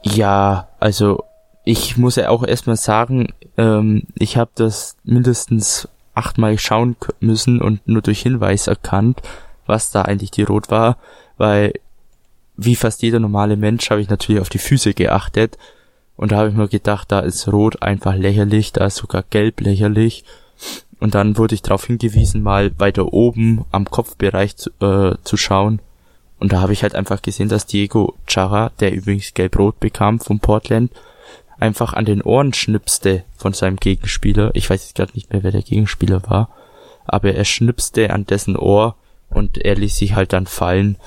[0.02, 1.24] Ja, also
[1.64, 7.88] ich muss ja auch erstmal sagen, ähm, ich habe das mindestens achtmal schauen müssen und
[7.88, 9.20] nur durch Hinweis erkannt,
[9.66, 10.98] was da eigentlich die Rot war,
[11.40, 11.74] weil
[12.56, 15.58] wie fast jeder normale Mensch habe ich natürlich auf die Füße geachtet
[16.18, 19.62] und da habe ich mir gedacht, da ist Rot einfach lächerlich, da ist sogar Gelb
[19.62, 20.24] lächerlich.
[21.00, 25.82] Und dann wurde ich darauf hingewiesen, mal weiter oben am Kopfbereich zu, äh, zu schauen
[26.40, 30.40] und da habe ich halt einfach gesehen, dass Diego Chara, der übrigens gelb-rot bekam von
[30.40, 30.92] Portland,
[31.60, 34.52] einfach an den Ohren schnipste von seinem Gegenspieler.
[34.54, 36.50] Ich weiß jetzt gerade nicht mehr, wer der Gegenspieler war,
[37.06, 38.96] aber er schnipste an dessen Ohr
[39.30, 40.98] und er ließ sich halt dann fallen.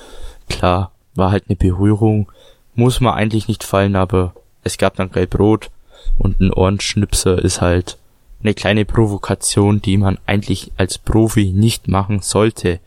[0.49, 2.31] Klar, war halt eine Berührung,
[2.75, 5.69] muss man eigentlich nicht fallen, aber es gab dann gelb-rot
[6.17, 7.97] und ein Ohrenschnipser ist halt
[8.41, 12.79] eine kleine Provokation, die man eigentlich als Profi nicht machen sollte.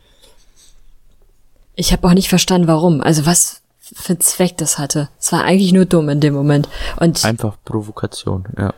[1.74, 3.00] Ich habe auch nicht verstanden, warum.
[3.00, 5.08] Also was für Zweck das hatte.
[5.18, 6.68] Es war eigentlich nur dumm in dem Moment.
[6.98, 8.72] Und Einfach Provokation, ja.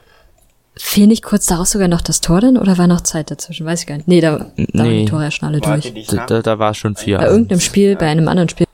[0.77, 3.65] Fehl nicht kurz daraus sogar noch das Tor denn oder war noch Zeit dazwischen?
[3.65, 4.09] Weiß ich gar nicht.
[4.09, 5.93] Nee, da, da waren die Tore ja schon alle durch.
[6.09, 7.19] Da, da, da war schon vier.
[7.19, 8.67] Bei irgendeinem Spiel, bei einem anderen Spiel.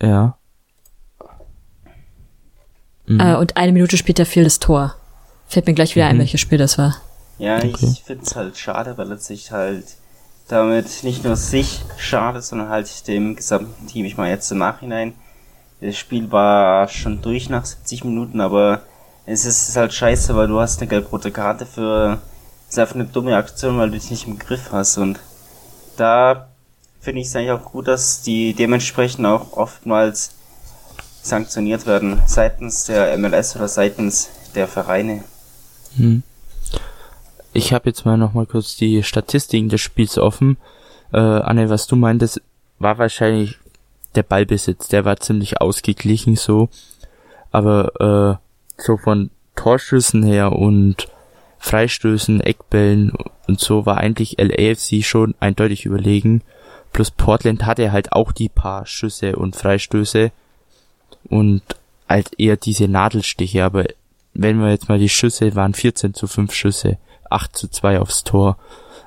[0.00, 0.38] Ja.
[3.06, 3.20] Mhm.
[3.20, 4.94] Äh, und eine Minute später fiel das Tor.
[5.46, 6.12] Fällt mir gleich wieder mhm.
[6.12, 6.96] ein, welches Spiel das war.
[7.38, 7.74] Ja, okay.
[7.80, 9.84] ich find's halt schade, weil es sich halt
[10.48, 14.04] damit nicht nur sich schadet, sondern halt dem gesamten Team.
[14.04, 15.14] Ich meine jetzt im Nachhinein,
[15.80, 18.82] das Spiel war schon durch nach 70 Minuten, aber
[19.26, 22.18] es ist halt scheiße, weil du hast eine gelb-rote Karte für,
[22.68, 25.18] ist einfach eine dumme Aktion, weil du dich nicht im Griff hast und
[25.96, 26.48] da
[27.00, 30.30] finde ich es eigentlich auch gut, dass die dementsprechend auch oftmals
[31.22, 35.24] sanktioniert werden, seitens der MLS oder seitens der Vereine.
[35.96, 36.22] Hm.
[37.56, 40.56] Ich habe jetzt mal noch mal kurz die Statistiken des Spiels offen.
[41.12, 42.42] Äh, Anne, was du meintest,
[42.80, 43.58] war wahrscheinlich
[44.16, 44.88] der Ballbesitz.
[44.88, 46.68] Der war ziemlich ausgeglichen so.
[47.52, 48.40] Aber
[48.76, 51.06] äh, so von Torschüssen her und
[51.60, 53.12] Freistößen, Eckbällen
[53.46, 56.42] und so war eigentlich LAFC schon eindeutig überlegen.
[56.92, 60.32] Plus Portland hatte halt auch die paar Schüsse und Freistöße
[61.30, 61.62] und
[62.08, 63.84] halt eher diese Nadelstiche, aber
[64.32, 66.98] wenn wir jetzt mal die Schüsse waren 14 zu 5 Schüsse,
[67.30, 68.56] 8 zu 2 aufs Tor.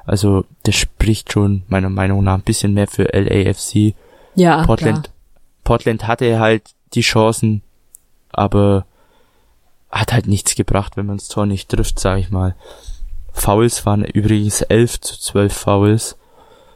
[0.05, 3.93] Also das spricht schon meiner Meinung nach ein bisschen mehr für LAFC.
[4.35, 5.15] Ja, Portland, klar.
[5.63, 6.63] Portland hatte halt
[6.93, 7.61] die Chancen,
[8.31, 8.85] aber
[9.91, 12.55] hat halt nichts gebracht, wenn man das Tor nicht trifft, sag ich mal.
[13.33, 16.17] Fouls waren übrigens 11 zu 12 Fouls.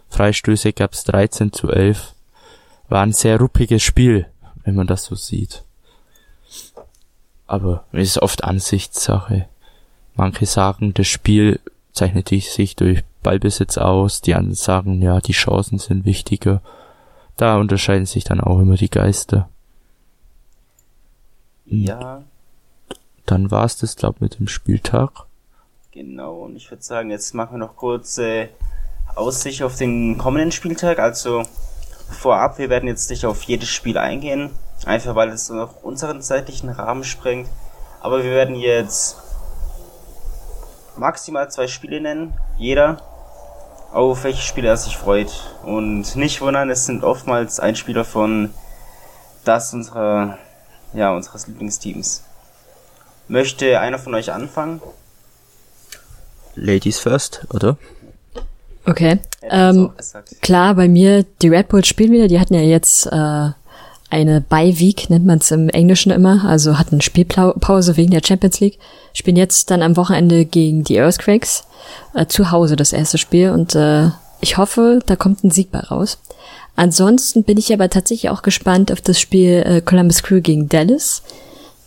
[0.10, 2.14] Freistöße gab's 13 zu 11.
[2.90, 4.28] War ein sehr ruppiges Spiel,
[4.64, 5.64] wenn man das so sieht.
[7.48, 9.48] Aber es ist oft Ansichtssache.
[10.16, 11.60] Manche sagen, das Spiel
[11.94, 16.62] zeichnet sich durch Ballbesitz aus, die anderen sagen, ja, die Chancen sind wichtiger.
[17.38, 19.50] Da unterscheiden sich dann auch immer die Geister.
[21.66, 22.24] Ja,
[23.26, 25.12] Dann war's das, glaub mit dem Spieltag.
[25.92, 26.42] genau.
[26.42, 28.50] Und ich würde sagen, jetzt machen wir noch kurz äh,
[29.16, 31.00] Aussicht auf den kommenden Spieltag.
[31.00, 31.44] Also
[32.10, 34.50] vorab, wir werden jetzt nicht auf jedes Spiel eingehen,
[34.86, 37.48] einfach weil es noch unseren zeitlichen Rahmen sprengt.
[38.02, 39.21] Aber wir werden jetzt
[41.02, 43.02] maximal zwei Spiele nennen, jeder,
[43.92, 45.32] auf welche Spiele er sich freut.
[45.64, 48.54] Und nicht wundern, es sind oftmals Einspieler von
[49.44, 50.38] das unserer,
[50.94, 52.24] ja, unseres Lieblingsteams.
[53.28, 54.80] Möchte einer von euch anfangen?
[56.56, 57.78] Ladies first, oder?
[58.86, 59.20] Okay.
[59.42, 59.92] Ähm,
[60.42, 63.50] klar, bei mir, die Red Bulls spielen wieder, die hatten ja jetzt äh,
[64.12, 68.78] eine Bye-Week, nennt man es im Englischen immer, also hatten Spielpause wegen der Champions League,
[69.14, 71.64] spielen jetzt dann am Wochenende gegen die Earthquakes,
[72.14, 74.10] äh, zu Hause das erste Spiel und äh,
[74.42, 76.20] ich hoffe, da kommt ein Sieg bei raus.
[76.76, 81.24] Ansonsten bin ich aber tatsächlich auch gespannt auf das Spiel äh, Columbus Crew gegen Dallas,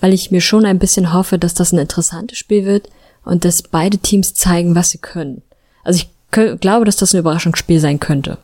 [0.01, 2.89] weil ich mir schon ein bisschen hoffe, dass das ein interessantes Spiel wird
[3.25, 5.43] und dass beide Teams zeigen, was sie können.
[5.83, 8.39] Also ich glaube, dass das ein Überraschungsspiel sein könnte.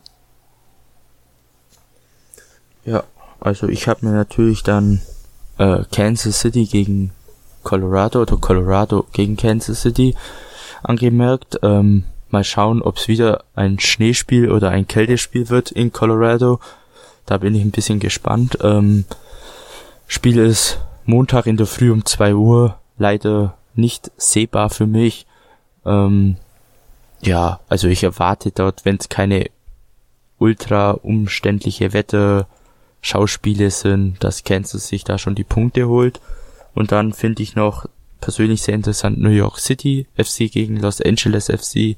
[2.85, 3.03] Ja,
[3.41, 5.01] also ich habe mir natürlich dann
[5.57, 7.11] äh, Kansas City gegen
[7.63, 10.15] Colorado oder Colorado gegen Kansas City
[10.83, 11.59] angemerkt.
[11.63, 16.59] Ähm, mal schauen, ob es wieder ein Schneespiel oder ein Kältespiel wird in Colorado.
[17.25, 18.57] Da bin ich ein bisschen gespannt.
[18.61, 19.05] Ähm,
[20.07, 22.77] Spiel ist Montag in der Früh um 2 Uhr.
[22.97, 25.25] Leider nicht sehbar für mich.
[25.85, 26.37] Ähm,
[27.21, 29.49] ja, also ich erwarte dort, wenn es keine
[30.37, 32.47] ultra umständliche Wetter
[33.01, 36.21] Schauspiele sind, dass Kansas sich da schon die Punkte holt.
[36.73, 37.87] Und dann finde ich noch
[38.21, 41.97] persönlich sehr interessant New York City FC gegen Los Angeles FC.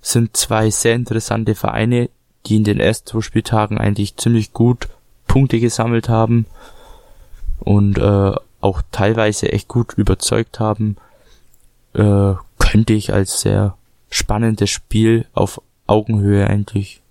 [0.00, 2.08] Sind zwei sehr interessante Vereine,
[2.46, 4.88] die in den ersten zwei Spieltagen eigentlich ziemlich gut
[5.28, 6.46] Punkte gesammelt haben
[7.60, 10.96] und äh, auch teilweise echt gut überzeugt haben.
[11.94, 13.76] Äh, könnte ich als sehr
[14.10, 17.02] spannendes Spiel auf Augenhöhe eigentlich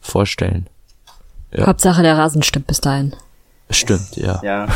[0.00, 0.68] vorstellen.
[1.54, 1.66] Ja.
[1.66, 3.14] Hauptsache der Rasen stimmt bis dahin.
[3.70, 4.40] Stimmt, ja.
[4.42, 4.68] Ja.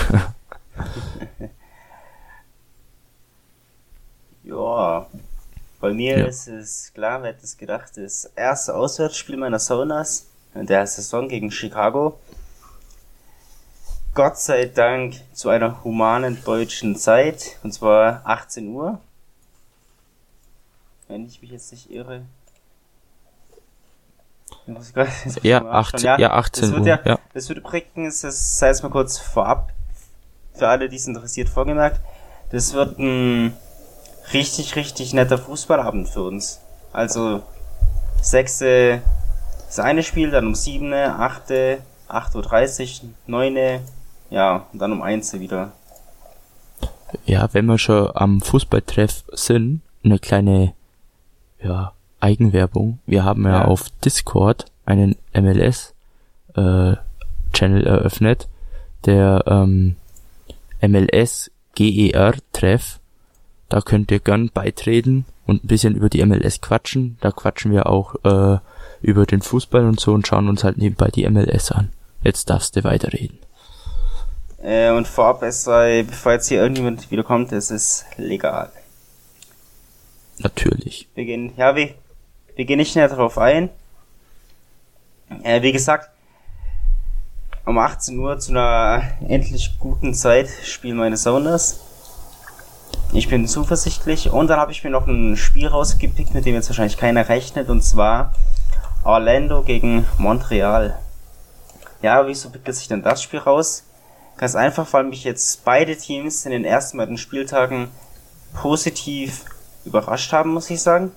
[4.44, 5.06] ja.
[5.80, 6.26] Bei mir Ja.
[6.26, 11.28] ist es klar, wer hätte es gedacht, das erste Auswärtsspiel meiner Saunas in der Saison
[11.28, 12.18] gegen Chicago.
[14.14, 19.00] Gott sei Dank zu einer humanen deutschen Zeit, und zwar 18 Uhr.
[21.06, 22.22] Wenn ich mich jetzt nicht irre.
[24.68, 26.06] Ich muss grad- jetzt Ja, mal nachschauen.
[26.06, 27.18] 18, ja, 18 das wird Uhr, ja, ja.
[27.32, 29.72] Das wird übrigens, das sei es mal kurz vorab,
[30.52, 32.00] für alle, die es interessiert, vorgemerkt.
[32.50, 33.56] Das wird ein
[34.34, 36.60] richtig, richtig netter Fußballabend für uns.
[36.92, 37.42] Also,
[38.20, 39.00] sechste,
[39.66, 41.78] das eine Spiel, dann um siebene, achte,
[42.10, 43.80] 8.30 Uhr, neune,
[44.28, 45.72] ja, und dann um eins wieder.
[47.24, 50.74] Ja, wenn wir schon am Fußballtreff sind, eine kleine,
[51.62, 52.98] ja, Eigenwerbung.
[53.06, 53.64] Wir haben ja, Ja.
[53.66, 55.94] auf Discord einen MLS
[56.54, 56.94] äh,
[57.52, 58.48] Channel eröffnet,
[59.06, 59.96] der ähm,
[60.80, 62.98] MLS GER Treff.
[63.68, 67.18] Da könnt ihr gern beitreten und ein bisschen über die MLS quatschen.
[67.20, 68.58] Da quatschen wir auch äh,
[69.02, 71.90] über den Fußball und so und schauen uns halt nebenbei die MLS an.
[72.22, 73.38] Jetzt darfst du weiterreden.
[74.62, 78.72] Äh, und vorab, es sei, bevor jetzt hier irgendjemand wieder kommt, es ist legal.
[80.38, 81.08] Natürlich.
[81.14, 81.94] Wir gehen, ja, wir,
[82.58, 83.70] wir gehen nicht näher darauf ein.
[85.44, 86.10] Äh, wie gesagt,
[87.64, 91.78] um 18 Uhr zu einer endlich guten Zeit spielen meine Sounders.
[93.12, 96.68] Ich bin zuversichtlich und dann habe ich mir noch ein Spiel rausgepickt, mit dem jetzt
[96.68, 98.34] wahrscheinlich keiner rechnet, und zwar
[99.04, 100.98] Orlando gegen Montreal.
[102.02, 103.84] Ja, wieso pickt sich denn das Spiel raus?
[104.36, 107.88] Ganz einfach, weil mich jetzt beide Teams in den ersten beiden Spieltagen
[108.52, 109.44] positiv
[109.84, 111.12] überrascht haben, muss ich sagen.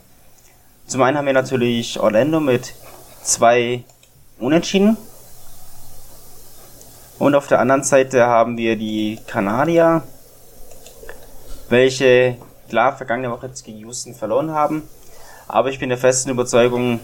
[0.92, 2.74] Zum einen haben wir natürlich Orlando mit
[3.24, 3.86] zwei
[4.39, 4.98] Unentschieden.
[7.18, 10.04] Und auf der anderen Seite haben wir die Kanadier,
[11.70, 12.36] welche
[12.68, 14.84] klar vergangene Woche jetzt gegen Houston verloren haben.
[15.48, 17.00] Aber ich bin der festen Überzeugung,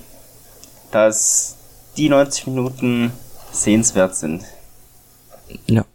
[0.92, 1.56] dass
[1.96, 3.14] die 90 Minuten
[3.54, 4.44] sehenswert sind.
[5.66, 5.86] Ja.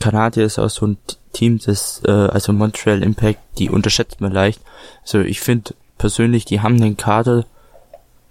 [0.00, 0.96] Kanadier ist auch so ein
[1.34, 4.62] Team, das, äh, also Montreal Impact, die unterschätzt man leicht.
[5.02, 5.74] Also ich finde
[6.04, 7.46] persönlich, die haben einen Kader,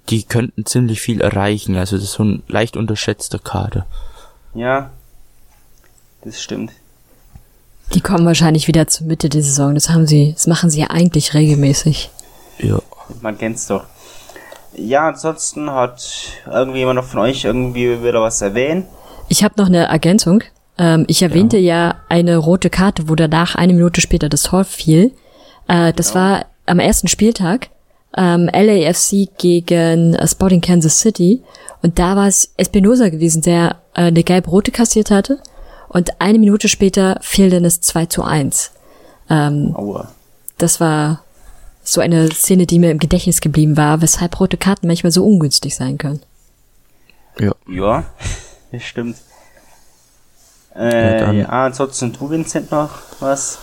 [0.08, 1.76] die könnten ziemlich viel erreichen.
[1.76, 3.88] Also das ist so ein leicht unterschätzter Kader.
[4.54, 4.92] Ja,
[6.24, 6.72] das stimmt.
[7.96, 9.74] Die kommen wahrscheinlich wieder zur Mitte der Saison.
[9.74, 12.12] Das haben sie, das machen sie ja eigentlich regelmäßig.
[12.60, 12.80] Ja.
[13.24, 13.86] Man kennt's doch.
[14.76, 18.86] Ja, ansonsten hat irgendwie jemand noch von euch irgendwie wieder was erwähnt.
[19.30, 20.44] Ich habe noch eine Ergänzung.
[20.78, 21.88] Ähm, ich erwähnte ja.
[21.88, 21.96] ja.
[22.08, 25.12] eine rote Karte, wo danach eine Minute später das Tor fiel.
[25.68, 26.16] Äh, das ja.
[26.20, 27.70] war am ersten Spieltag.
[28.16, 31.42] Ähm, LAFC gegen äh, Sporting Kansas City.
[31.82, 35.40] Und da war es Espinosa gewesen, der äh, eine gelb-rote kassiert hatte.
[35.90, 38.72] Und eine Minute später fiel dann das 2 zu 1.
[39.30, 40.12] Ähm, Aua.
[40.58, 41.24] Das war
[41.84, 45.76] so eine Szene, die mir im Gedächtnis geblieben war, weshalb rote Karten manchmal so ungünstig
[45.76, 46.22] sein können.
[47.40, 47.52] Ja.
[47.68, 48.04] Ja,
[48.72, 49.18] das stimmt.
[50.76, 52.90] Äh, ja, ja, ansonsten du, Vincent, noch
[53.20, 53.60] was?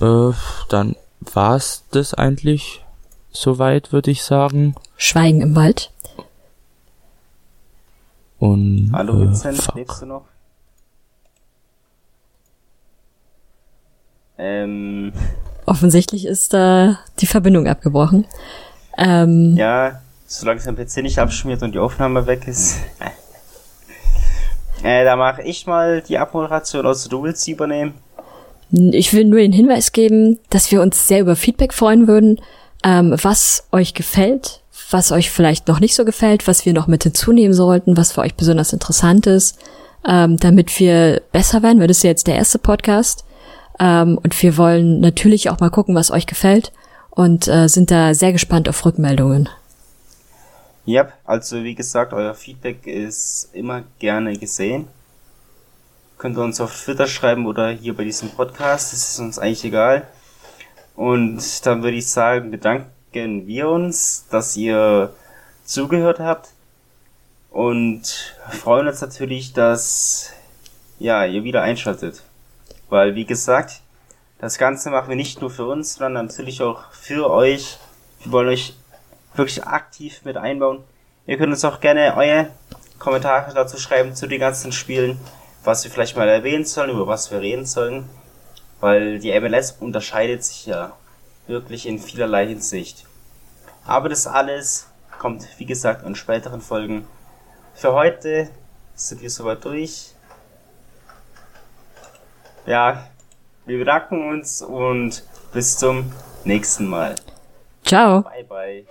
[0.00, 0.32] Äh,
[0.68, 2.84] dann war's das eigentlich
[3.30, 4.74] soweit, würde ich sagen.
[4.96, 5.92] Schweigen im Wald.
[8.38, 9.74] Und, Hallo Vincent, fuck.
[9.74, 10.24] lebst du noch?
[14.38, 15.12] Ähm.
[15.64, 18.26] Offensichtlich ist da die Verbindung abgebrochen.
[18.98, 22.78] Ähm, ja, solange sein PC nicht abschmiert und die Aufnahme weg ist.
[24.82, 27.94] äh, da mache ich mal die Abmoderation, also du willst sie übernehmen.
[28.72, 32.40] Ich will nur den Hinweis geben, dass wir uns sehr über Feedback freuen würden,
[32.84, 34.60] ähm, was euch gefällt,
[34.90, 38.20] was euch vielleicht noch nicht so gefällt, was wir noch mit hinzunehmen sollten, was für
[38.22, 39.58] euch besonders interessant ist,
[40.06, 43.24] ähm, damit wir besser werden, weil das ist ja jetzt der erste Podcast.
[43.78, 46.72] Ähm, und wir wollen natürlich auch mal gucken, was euch gefällt
[47.10, 49.48] und äh, sind da sehr gespannt auf Rückmeldungen.
[50.84, 54.86] Ja, yep, also wie gesagt, euer Feedback ist immer gerne gesehen.
[56.18, 59.64] Könnt ihr uns auf Twitter schreiben oder hier bei diesem Podcast, das ist uns eigentlich
[59.64, 60.08] egal.
[60.94, 65.12] Und dann würde ich sagen, bedanken wir uns, dass ihr
[65.64, 66.48] zugehört habt
[67.50, 70.32] und freuen uns natürlich, dass
[70.98, 72.22] ja, ihr wieder einschaltet.
[72.88, 73.82] Weil, wie gesagt,
[74.38, 77.78] das Ganze machen wir nicht nur für uns, sondern natürlich auch für euch.
[78.22, 78.74] Wir wollen euch
[79.34, 80.84] wirklich aktiv mit einbauen.
[81.26, 82.48] Ihr könnt uns auch gerne eure
[82.98, 85.18] Kommentare dazu schreiben zu den ganzen Spielen,
[85.66, 88.08] was wir vielleicht mal erwähnen sollen, über was wir reden sollen.
[88.80, 90.92] Weil die MLS unterscheidet sich ja
[91.46, 93.04] wirklich in vielerlei Hinsicht.
[93.84, 94.88] Aber das alles
[95.18, 97.06] kommt, wie gesagt, in späteren Folgen.
[97.74, 98.48] Für heute
[98.94, 100.16] sind wir soweit durch
[102.66, 103.06] ja,
[103.64, 106.12] wir bedanken uns und bis zum
[106.44, 107.14] nächsten Mal.
[107.84, 108.22] Ciao.
[108.22, 108.86] Bye, bye.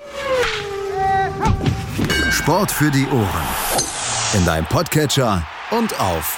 [2.31, 3.47] Sport für die Ohren.
[4.33, 6.37] In deinem Podcatcher und auf